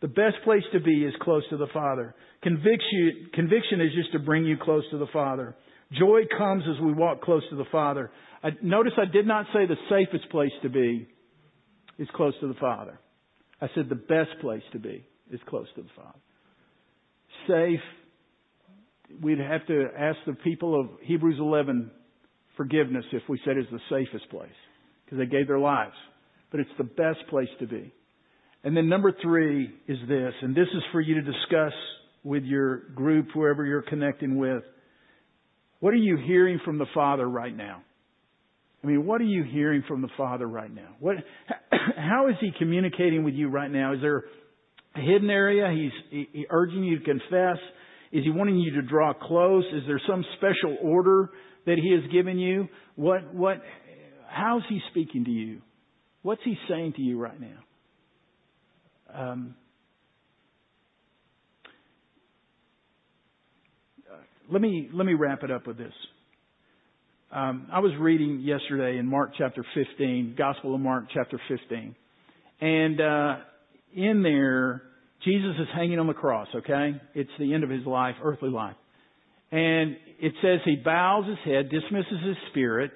The 0.00 0.08
best 0.08 0.36
place 0.44 0.62
to 0.72 0.80
be 0.80 1.04
is 1.04 1.12
close 1.20 1.42
to 1.50 1.56
the 1.56 1.66
Father. 1.72 2.14
Conviction, 2.42 3.30
conviction 3.34 3.80
is 3.80 3.90
just 3.94 4.12
to 4.12 4.18
bring 4.18 4.46
you 4.46 4.56
close 4.56 4.84
to 4.90 4.98
the 4.98 5.06
Father. 5.12 5.54
Joy 5.92 6.22
comes 6.38 6.64
as 6.68 6.80
we 6.82 6.92
walk 6.92 7.20
close 7.20 7.42
to 7.50 7.56
the 7.56 7.66
Father. 7.70 8.10
I, 8.42 8.50
notice 8.62 8.92
I 8.96 9.10
did 9.10 9.26
not 9.26 9.46
say 9.52 9.66
the 9.66 9.76
safest 9.90 10.30
place 10.30 10.52
to 10.62 10.70
be 10.70 11.06
is 11.98 12.08
close 12.14 12.32
to 12.40 12.48
the 12.48 12.54
Father. 12.54 12.98
I 13.60 13.66
said 13.74 13.88
the 13.88 13.94
best 13.94 14.30
place 14.40 14.62
to 14.72 14.78
be 14.78 15.04
is 15.30 15.40
close 15.46 15.66
to 15.76 15.82
the 15.82 15.88
Father. 15.94 16.18
Safe, 17.46 17.80
we'd 19.22 19.38
have 19.38 19.66
to 19.66 19.88
ask 19.98 20.16
the 20.26 20.32
people 20.32 20.80
of 20.80 20.88
Hebrews 21.02 21.36
11 21.38 21.90
forgiveness 22.56 23.04
if 23.12 23.22
we 23.28 23.38
said 23.44 23.58
it's 23.58 23.70
the 23.70 23.80
safest 23.90 24.30
place 24.30 24.48
because 25.04 25.18
they 25.18 25.26
gave 25.26 25.46
their 25.46 25.58
lives. 25.58 25.94
But 26.50 26.60
it's 26.60 26.70
the 26.78 26.84
best 26.84 27.18
place 27.28 27.48
to 27.58 27.66
be. 27.66 27.92
And 28.62 28.76
then 28.76 28.88
number 28.88 29.12
three 29.22 29.72
is 29.88 29.98
this, 30.06 30.34
and 30.42 30.54
this 30.54 30.68
is 30.74 30.82
for 30.92 31.00
you 31.00 31.14
to 31.14 31.22
discuss 31.22 31.72
with 32.22 32.44
your 32.44 32.90
group, 32.90 33.28
whoever 33.32 33.64
you're 33.64 33.82
connecting 33.82 34.36
with. 34.36 34.62
What 35.80 35.94
are 35.94 35.98
you 35.98 36.18
hearing 36.18 36.60
from 36.64 36.76
the 36.76 36.86
Father 36.92 37.26
right 37.26 37.56
now? 37.56 37.82
I 38.82 38.86
mean, 38.86 39.06
what 39.06 39.20
are 39.20 39.24
you 39.24 39.44
hearing 39.44 39.82
from 39.88 40.02
the 40.02 40.10
Father 40.16 40.46
right 40.46 40.72
now? 40.72 40.88
What, 41.00 41.16
how 41.96 42.28
is 42.28 42.34
He 42.40 42.50
communicating 42.58 43.24
with 43.24 43.34
you 43.34 43.48
right 43.48 43.70
now? 43.70 43.94
Is 43.94 44.00
there 44.02 44.24
a 44.94 45.00
hidden 45.00 45.30
area 45.30 45.70
He's 45.72 46.26
he, 46.32 46.46
urging 46.50 46.84
you 46.84 46.98
to 46.98 47.04
confess? 47.04 47.58
Is 48.12 48.24
He 48.24 48.30
wanting 48.30 48.58
you 48.58 48.74
to 48.74 48.82
draw 48.82 49.14
close? 49.14 49.64
Is 49.72 49.84
there 49.86 50.00
some 50.06 50.24
special 50.36 50.76
order 50.82 51.30
that 51.64 51.76
He 51.78 51.92
has 51.92 52.10
given 52.12 52.38
you? 52.38 52.68
What, 52.96 53.34
what, 53.34 53.62
how's 54.28 54.62
He 54.68 54.80
speaking 54.90 55.24
to 55.24 55.30
you? 55.30 55.62
What's 56.22 56.42
He 56.44 56.56
saying 56.68 56.94
to 56.96 57.02
you 57.02 57.18
right 57.18 57.40
now? 57.40 57.58
Um, 59.14 59.54
let 64.50 64.60
me 64.60 64.88
let 64.92 65.06
me 65.06 65.14
wrap 65.14 65.42
it 65.42 65.50
up 65.50 65.66
with 65.66 65.78
this. 65.78 65.92
Um, 67.32 67.68
I 67.72 67.78
was 67.78 67.92
reading 67.98 68.40
yesterday 68.40 68.98
in 68.98 69.06
Mark 69.06 69.30
chapter 69.38 69.64
15, 69.74 70.34
Gospel 70.36 70.74
of 70.74 70.80
Mark 70.80 71.04
chapter 71.14 71.40
15, 71.48 71.94
and 72.60 73.00
uh, 73.00 73.36
in 73.94 74.22
there 74.22 74.82
Jesus 75.24 75.54
is 75.60 75.68
hanging 75.74 75.98
on 75.98 76.06
the 76.06 76.14
cross. 76.14 76.48
Okay, 76.54 77.00
it's 77.14 77.30
the 77.38 77.54
end 77.54 77.64
of 77.64 77.70
his 77.70 77.86
life, 77.86 78.16
earthly 78.22 78.50
life, 78.50 78.76
and 79.52 79.96
it 80.20 80.32
says 80.42 80.60
he 80.64 80.76
bows 80.76 81.26
his 81.26 81.38
head, 81.44 81.70
dismisses 81.70 82.20
his 82.24 82.36
spirit, 82.50 82.92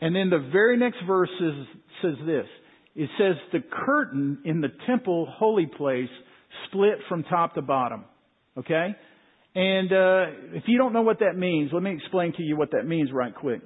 and 0.00 0.14
then 0.14 0.30
the 0.30 0.48
very 0.52 0.76
next 0.76 0.98
verse 1.06 1.30
says, 1.40 1.66
says 2.02 2.26
this: 2.26 2.46
it 2.96 3.10
says 3.18 3.36
the 3.52 3.60
curtain 3.86 4.38
in 4.44 4.60
the 4.60 4.68
temple 4.86 5.28
holy 5.30 5.66
place 5.66 6.08
split 6.66 6.98
from 7.08 7.24
top 7.24 7.54
to 7.54 7.62
bottom. 7.62 8.04
Okay? 8.58 8.96
And 9.54 9.92
uh, 9.92 10.24
if 10.54 10.64
you 10.66 10.78
don't 10.78 10.92
know 10.92 11.02
what 11.02 11.20
that 11.20 11.36
means, 11.36 11.70
let 11.72 11.82
me 11.82 11.94
explain 11.94 12.32
to 12.34 12.42
you 12.42 12.56
what 12.56 12.70
that 12.72 12.86
means 12.86 13.10
right 13.12 13.34
quick. 13.34 13.60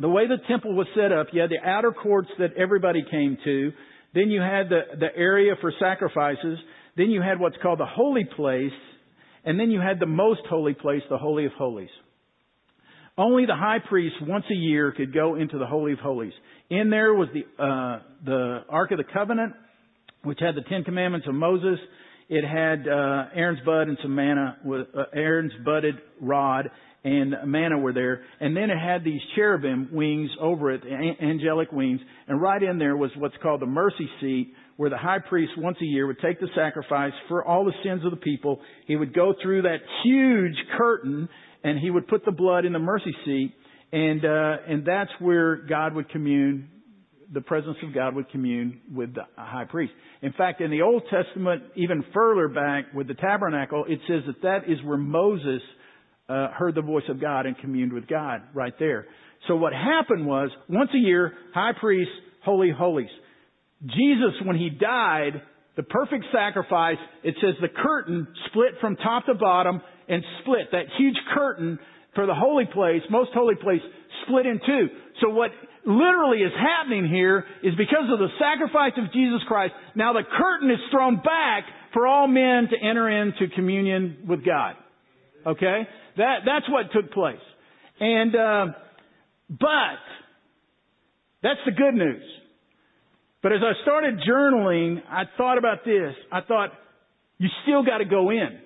The 0.00 0.08
way 0.08 0.26
the 0.26 0.38
temple 0.48 0.74
was 0.74 0.86
set 0.94 1.12
up, 1.12 1.28
you 1.32 1.40
had 1.40 1.50
the 1.50 1.66
outer 1.66 1.92
courts 1.92 2.28
that 2.38 2.54
everybody 2.56 3.02
came 3.10 3.36
to. 3.44 3.72
Then 4.14 4.30
you 4.30 4.40
had 4.40 4.68
the, 4.68 4.80
the 4.98 5.14
area 5.16 5.54
for 5.60 5.72
sacrifices. 5.78 6.58
Then 6.96 7.10
you 7.10 7.22
had 7.22 7.38
what's 7.38 7.56
called 7.62 7.80
the 7.80 7.86
holy 7.86 8.24
place. 8.24 8.72
And 9.44 9.58
then 9.58 9.70
you 9.70 9.80
had 9.80 10.00
the 10.00 10.06
most 10.06 10.40
holy 10.48 10.74
place, 10.74 11.02
the 11.10 11.18
Holy 11.18 11.46
of 11.46 11.52
Holies. 11.52 11.90
Only 13.18 13.46
the 13.46 13.56
high 13.56 13.78
priest 13.86 14.16
once 14.22 14.44
a 14.50 14.54
year 14.54 14.92
could 14.92 15.12
go 15.12 15.34
into 15.34 15.58
the 15.58 15.66
Holy 15.66 15.92
of 15.92 15.98
Holies. 15.98 16.32
In 16.70 16.90
there 16.90 17.12
was 17.14 17.28
the, 17.34 17.62
uh, 17.62 18.00
the 18.24 18.60
Ark 18.68 18.92
of 18.92 18.98
the 18.98 19.04
Covenant, 19.04 19.52
which 20.22 20.38
had 20.40 20.54
the 20.54 20.62
Ten 20.62 20.84
Commandments 20.84 21.26
of 21.28 21.34
Moses. 21.34 21.78
It 22.28 22.44
had, 22.44 22.86
uh, 22.86 23.24
Aaron's 23.34 23.60
bud 23.66 23.88
and 23.88 23.98
some 24.02 24.14
manna, 24.14 24.58
with, 24.64 24.86
uh, 24.96 25.04
Aaron's 25.12 25.52
budded 25.64 25.96
rod 26.20 26.70
and 27.02 27.34
manna 27.46 27.78
were 27.78 27.92
there. 27.92 28.22
And 28.40 28.56
then 28.56 28.70
it 28.70 28.78
had 28.78 29.04
these 29.04 29.20
cherubim 29.34 29.88
wings 29.92 30.30
over 30.40 30.70
it, 30.70 30.82
angelic 30.84 31.72
wings. 31.72 32.00
And 32.28 32.40
right 32.40 32.62
in 32.62 32.78
there 32.78 32.96
was 32.96 33.10
what's 33.16 33.34
called 33.42 33.60
the 33.60 33.66
mercy 33.66 34.08
seat, 34.20 34.54
where 34.76 34.90
the 34.90 34.98
high 34.98 35.18
priest 35.18 35.52
once 35.56 35.78
a 35.80 35.84
year 35.84 36.06
would 36.06 36.20
take 36.20 36.40
the 36.40 36.48
sacrifice 36.54 37.12
for 37.28 37.44
all 37.44 37.64
the 37.64 37.72
sins 37.82 38.04
of 38.04 38.10
the 38.10 38.16
people. 38.18 38.60
He 38.86 38.96
would 38.96 39.14
go 39.14 39.34
through 39.42 39.62
that 39.62 39.78
huge 40.04 40.56
curtain 40.76 41.28
and 41.64 41.78
he 41.78 41.90
would 41.90 42.08
put 42.08 42.24
the 42.24 42.32
blood 42.32 42.64
in 42.64 42.72
the 42.72 42.78
mercy 42.78 43.14
seat 43.24 43.54
and, 43.92 44.24
uh, 44.24 44.56
and 44.68 44.84
that's 44.84 45.10
where 45.18 45.56
God 45.56 45.94
would 45.94 46.08
commune, 46.10 46.68
the 47.32 47.40
presence 47.40 47.76
of 47.82 47.94
God 47.94 48.14
would 48.14 48.30
commune 48.30 48.80
with 48.92 49.14
the 49.14 49.22
high 49.36 49.64
priest. 49.64 49.92
In 50.22 50.32
fact, 50.32 50.60
in 50.60 50.70
the 50.70 50.82
Old 50.82 51.02
Testament, 51.10 51.62
even 51.76 52.04
further 52.14 52.48
back 52.48 52.92
with 52.94 53.08
the 53.08 53.14
tabernacle, 53.14 53.84
it 53.88 53.98
says 54.06 54.22
that 54.26 54.42
that 54.42 54.70
is 54.70 54.78
where 54.84 54.96
Moses 54.96 55.60
uh, 56.28 56.48
heard 56.48 56.74
the 56.74 56.82
voice 56.82 57.04
of 57.08 57.20
God 57.20 57.46
and 57.46 57.58
communed 57.58 57.92
with 57.92 58.06
God 58.06 58.42
right 58.54 58.74
there. 58.78 59.06
So 59.48 59.56
what 59.56 59.72
happened 59.72 60.26
was, 60.26 60.50
once 60.68 60.90
a 60.94 60.98
year, 60.98 61.32
high 61.54 61.72
priest, 61.78 62.10
holy 62.44 62.70
holies. 62.70 63.08
Jesus, 63.82 64.34
when 64.44 64.56
he 64.56 64.70
died, 64.70 65.42
the 65.76 65.82
perfect 65.82 66.26
sacrifice, 66.32 66.98
it 67.24 67.34
says 67.40 67.54
the 67.60 67.68
curtain 67.68 68.28
split 68.46 68.74
from 68.80 68.96
top 68.96 69.26
to 69.26 69.34
bottom 69.34 69.80
and 70.10 70.22
split. 70.42 70.72
That 70.72 70.86
huge 70.98 71.16
curtain 71.34 71.78
for 72.14 72.26
the 72.26 72.34
holy 72.34 72.66
place, 72.66 73.02
most 73.10 73.30
holy 73.32 73.54
place, 73.54 73.80
split 74.26 74.46
in 74.46 74.60
two. 74.66 74.88
So 75.20 75.30
what 75.30 75.50
literally 75.86 76.38
is 76.38 76.52
happening 76.58 77.08
here 77.08 77.44
is 77.62 77.74
because 77.76 78.10
of 78.12 78.18
the 78.18 78.28
sacrifice 78.38 78.92
of 78.98 79.12
Jesus 79.12 79.40
Christ, 79.46 79.72
now 79.94 80.12
the 80.12 80.22
curtain 80.36 80.70
is 80.70 80.78
thrown 80.90 81.16
back 81.16 81.64
for 81.94 82.06
all 82.06 82.26
men 82.26 82.68
to 82.70 82.76
enter 82.76 83.08
into 83.08 83.54
communion 83.54 84.24
with 84.28 84.44
God. 84.44 84.74
Okay? 85.46 85.82
That, 86.16 86.38
that's 86.44 86.68
what 86.68 86.92
took 86.92 87.12
place. 87.12 87.40
And, 88.00 88.34
uh, 88.34 88.66
but, 89.48 90.02
that's 91.42 91.60
the 91.64 91.72
good 91.72 91.94
news. 91.94 92.22
But 93.42 93.52
as 93.52 93.60
I 93.62 93.80
started 93.82 94.20
journaling, 94.28 95.00
I 95.08 95.22
thought 95.38 95.56
about 95.56 95.84
this. 95.84 96.14
I 96.30 96.40
thought, 96.42 96.70
you 97.38 97.48
still 97.62 97.82
gotta 97.82 98.04
go 98.04 98.30
in. 98.30 98.60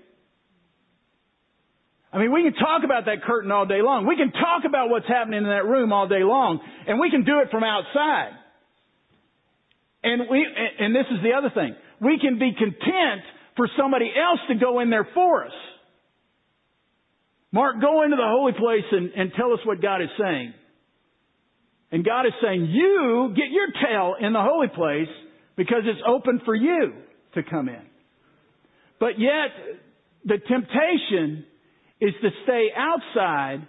I 2.14 2.18
mean, 2.18 2.32
we 2.32 2.44
can 2.44 2.54
talk 2.54 2.84
about 2.84 3.06
that 3.06 3.24
curtain 3.26 3.50
all 3.50 3.66
day 3.66 3.82
long. 3.82 4.06
We 4.06 4.14
can 4.14 4.30
talk 4.30 4.62
about 4.64 4.88
what's 4.88 5.08
happening 5.08 5.38
in 5.42 5.50
that 5.50 5.66
room 5.66 5.92
all 5.92 6.06
day 6.06 6.22
long, 6.22 6.60
and 6.86 7.00
we 7.00 7.10
can 7.10 7.24
do 7.24 7.40
it 7.40 7.50
from 7.50 7.64
outside. 7.64 8.30
And 10.04 10.22
we, 10.30 10.46
and 10.78 10.94
this 10.94 11.06
is 11.10 11.18
the 11.24 11.32
other 11.36 11.50
thing. 11.52 11.74
We 12.00 12.20
can 12.20 12.38
be 12.38 12.52
content 12.56 13.26
for 13.56 13.68
somebody 13.76 14.12
else 14.14 14.38
to 14.48 14.54
go 14.54 14.78
in 14.78 14.90
there 14.90 15.08
for 15.12 15.44
us. 15.44 15.52
Mark, 17.50 17.80
go 17.80 18.04
into 18.04 18.16
the 18.16 18.26
holy 18.26 18.52
place 18.52 18.86
and, 18.92 19.10
and 19.16 19.32
tell 19.36 19.52
us 19.52 19.60
what 19.64 19.82
God 19.82 20.00
is 20.00 20.08
saying. 20.18 20.54
And 21.90 22.04
God 22.04 22.26
is 22.26 22.32
saying, 22.40 22.66
you 22.66 23.32
get 23.34 23.50
your 23.50 23.68
tail 23.82 24.14
in 24.20 24.32
the 24.32 24.42
holy 24.42 24.68
place 24.68 25.12
because 25.56 25.82
it's 25.84 26.00
open 26.06 26.40
for 26.44 26.54
you 26.54 26.92
to 27.34 27.42
come 27.42 27.68
in. 27.68 27.82
But 29.00 29.18
yet, 29.18 29.50
the 30.24 30.38
temptation 30.38 31.46
is 32.00 32.12
to 32.22 32.28
stay 32.44 32.68
outside 32.76 33.66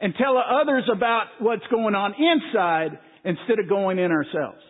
and 0.00 0.14
tell 0.16 0.36
others 0.36 0.84
about 0.92 1.26
what's 1.40 1.66
going 1.70 1.94
on 1.94 2.14
inside 2.14 2.98
instead 3.24 3.58
of 3.58 3.68
going 3.68 3.98
in 3.98 4.10
ourselves. 4.10 4.60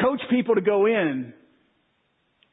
Coach 0.00 0.20
people 0.30 0.54
to 0.54 0.60
go 0.60 0.86
in 0.86 1.32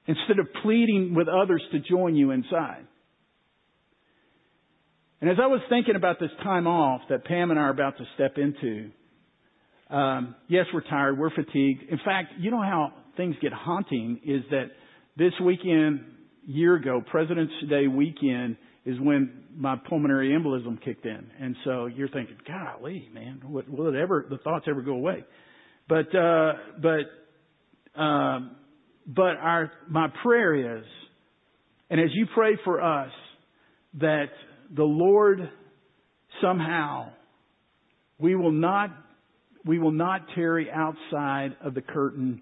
instead 0.07 0.39
of 0.39 0.47
pleading 0.63 1.13
with 1.15 1.27
others 1.27 1.61
to 1.71 1.79
join 1.79 2.15
you 2.15 2.31
inside. 2.31 2.85
And 5.21 5.29
as 5.29 5.37
I 5.41 5.47
was 5.47 5.61
thinking 5.69 5.95
about 5.95 6.19
this 6.19 6.31
time 6.43 6.65
off 6.65 7.01
that 7.09 7.25
Pam 7.25 7.51
and 7.51 7.59
I 7.59 7.63
are 7.63 7.69
about 7.69 7.97
to 7.97 8.05
step 8.15 8.37
into, 8.37 8.91
um, 9.89 10.35
yes, 10.47 10.65
we're 10.73 10.81
tired, 10.81 11.17
we're 11.17 11.29
fatigued. 11.31 11.83
In 11.89 11.99
fact, 12.05 12.33
you 12.39 12.51
know 12.51 12.61
how 12.61 12.93
things 13.17 13.35
get 13.41 13.51
haunting 13.51 14.21
is 14.23 14.43
that 14.51 14.67
this 15.17 15.33
weekend 15.43 16.01
year 16.49 16.75
ago, 16.75 17.01
President's 17.11 17.53
Day 17.69 17.87
weekend 17.87 18.57
is 18.85 18.99
when 18.99 19.43
my 19.55 19.75
pulmonary 19.87 20.29
embolism 20.29 20.83
kicked 20.83 21.05
in. 21.05 21.29
And 21.39 21.55
so 21.63 21.85
you're 21.85 22.09
thinking, 22.09 22.37
golly, 22.47 23.07
man, 23.13 23.41
what, 23.45 23.69
will 23.69 23.87
it 23.87 23.95
ever, 23.95 24.25
the 24.29 24.39
thoughts 24.39 24.65
ever 24.67 24.81
go 24.81 24.93
away? 24.93 25.23
But, 25.87 26.15
uh, 26.15 26.53
but, 26.81 27.99
um, 28.01 28.55
but 29.05 29.37
our, 29.41 29.71
my 29.89 30.07
prayer 30.23 30.77
is, 30.79 30.85
and 31.89 31.99
as 31.99 32.09
you 32.13 32.25
pray 32.33 32.57
for 32.63 32.81
us, 32.81 33.11
that 33.99 34.27
the 34.75 34.83
Lord 34.83 35.49
somehow, 36.41 37.11
we 38.17 38.35
will 38.35 38.51
not, 38.51 38.89
we 39.65 39.77
will 39.77 39.91
not 39.91 40.21
tarry 40.33 40.69
outside 40.71 41.55
of 41.63 41.73
the 41.73 41.81
curtain, 41.81 42.41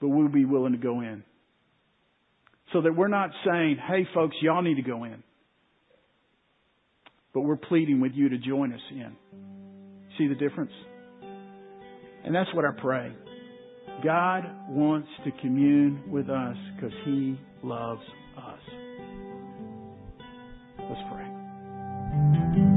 but 0.00 0.08
we'll 0.08 0.28
be 0.28 0.44
willing 0.44 0.72
to 0.72 0.78
go 0.78 1.00
in. 1.00 1.24
So 2.72 2.82
that 2.82 2.94
we're 2.94 3.08
not 3.08 3.30
saying, 3.46 3.78
hey 3.88 4.06
folks, 4.14 4.36
y'all 4.42 4.62
need 4.62 4.76
to 4.76 4.82
go 4.82 5.04
in. 5.04 5.22
But 7.32 7.42
we're 7.42 7.56
pleading 7.56 8.00
with 8.00 8.12
you 8.14 8.28
to 8.30 8.38
join 8.38 8.72
us 8.72 8.80
in. 8.90 9.16
See 10.18 10.28
the 10.28 10.34
difference? 10.34 10.72
And 12.24 12.34
that's 12.34 12.52
what 12.54 12.64
I 12.64 12.70
pray. 12.80 13.12
God 14.04 14.44
wants 14.68 15.08
to 15.24 15.30
commune 15.40 16.10
with 16.10 16.28
us 16.28 16.56
because 16.76 16.92
He 17.04 17.38
loves 17.62 18.02
us. 18.36 18.60
Let's 20.78 21.00
pray. 21.10 22.67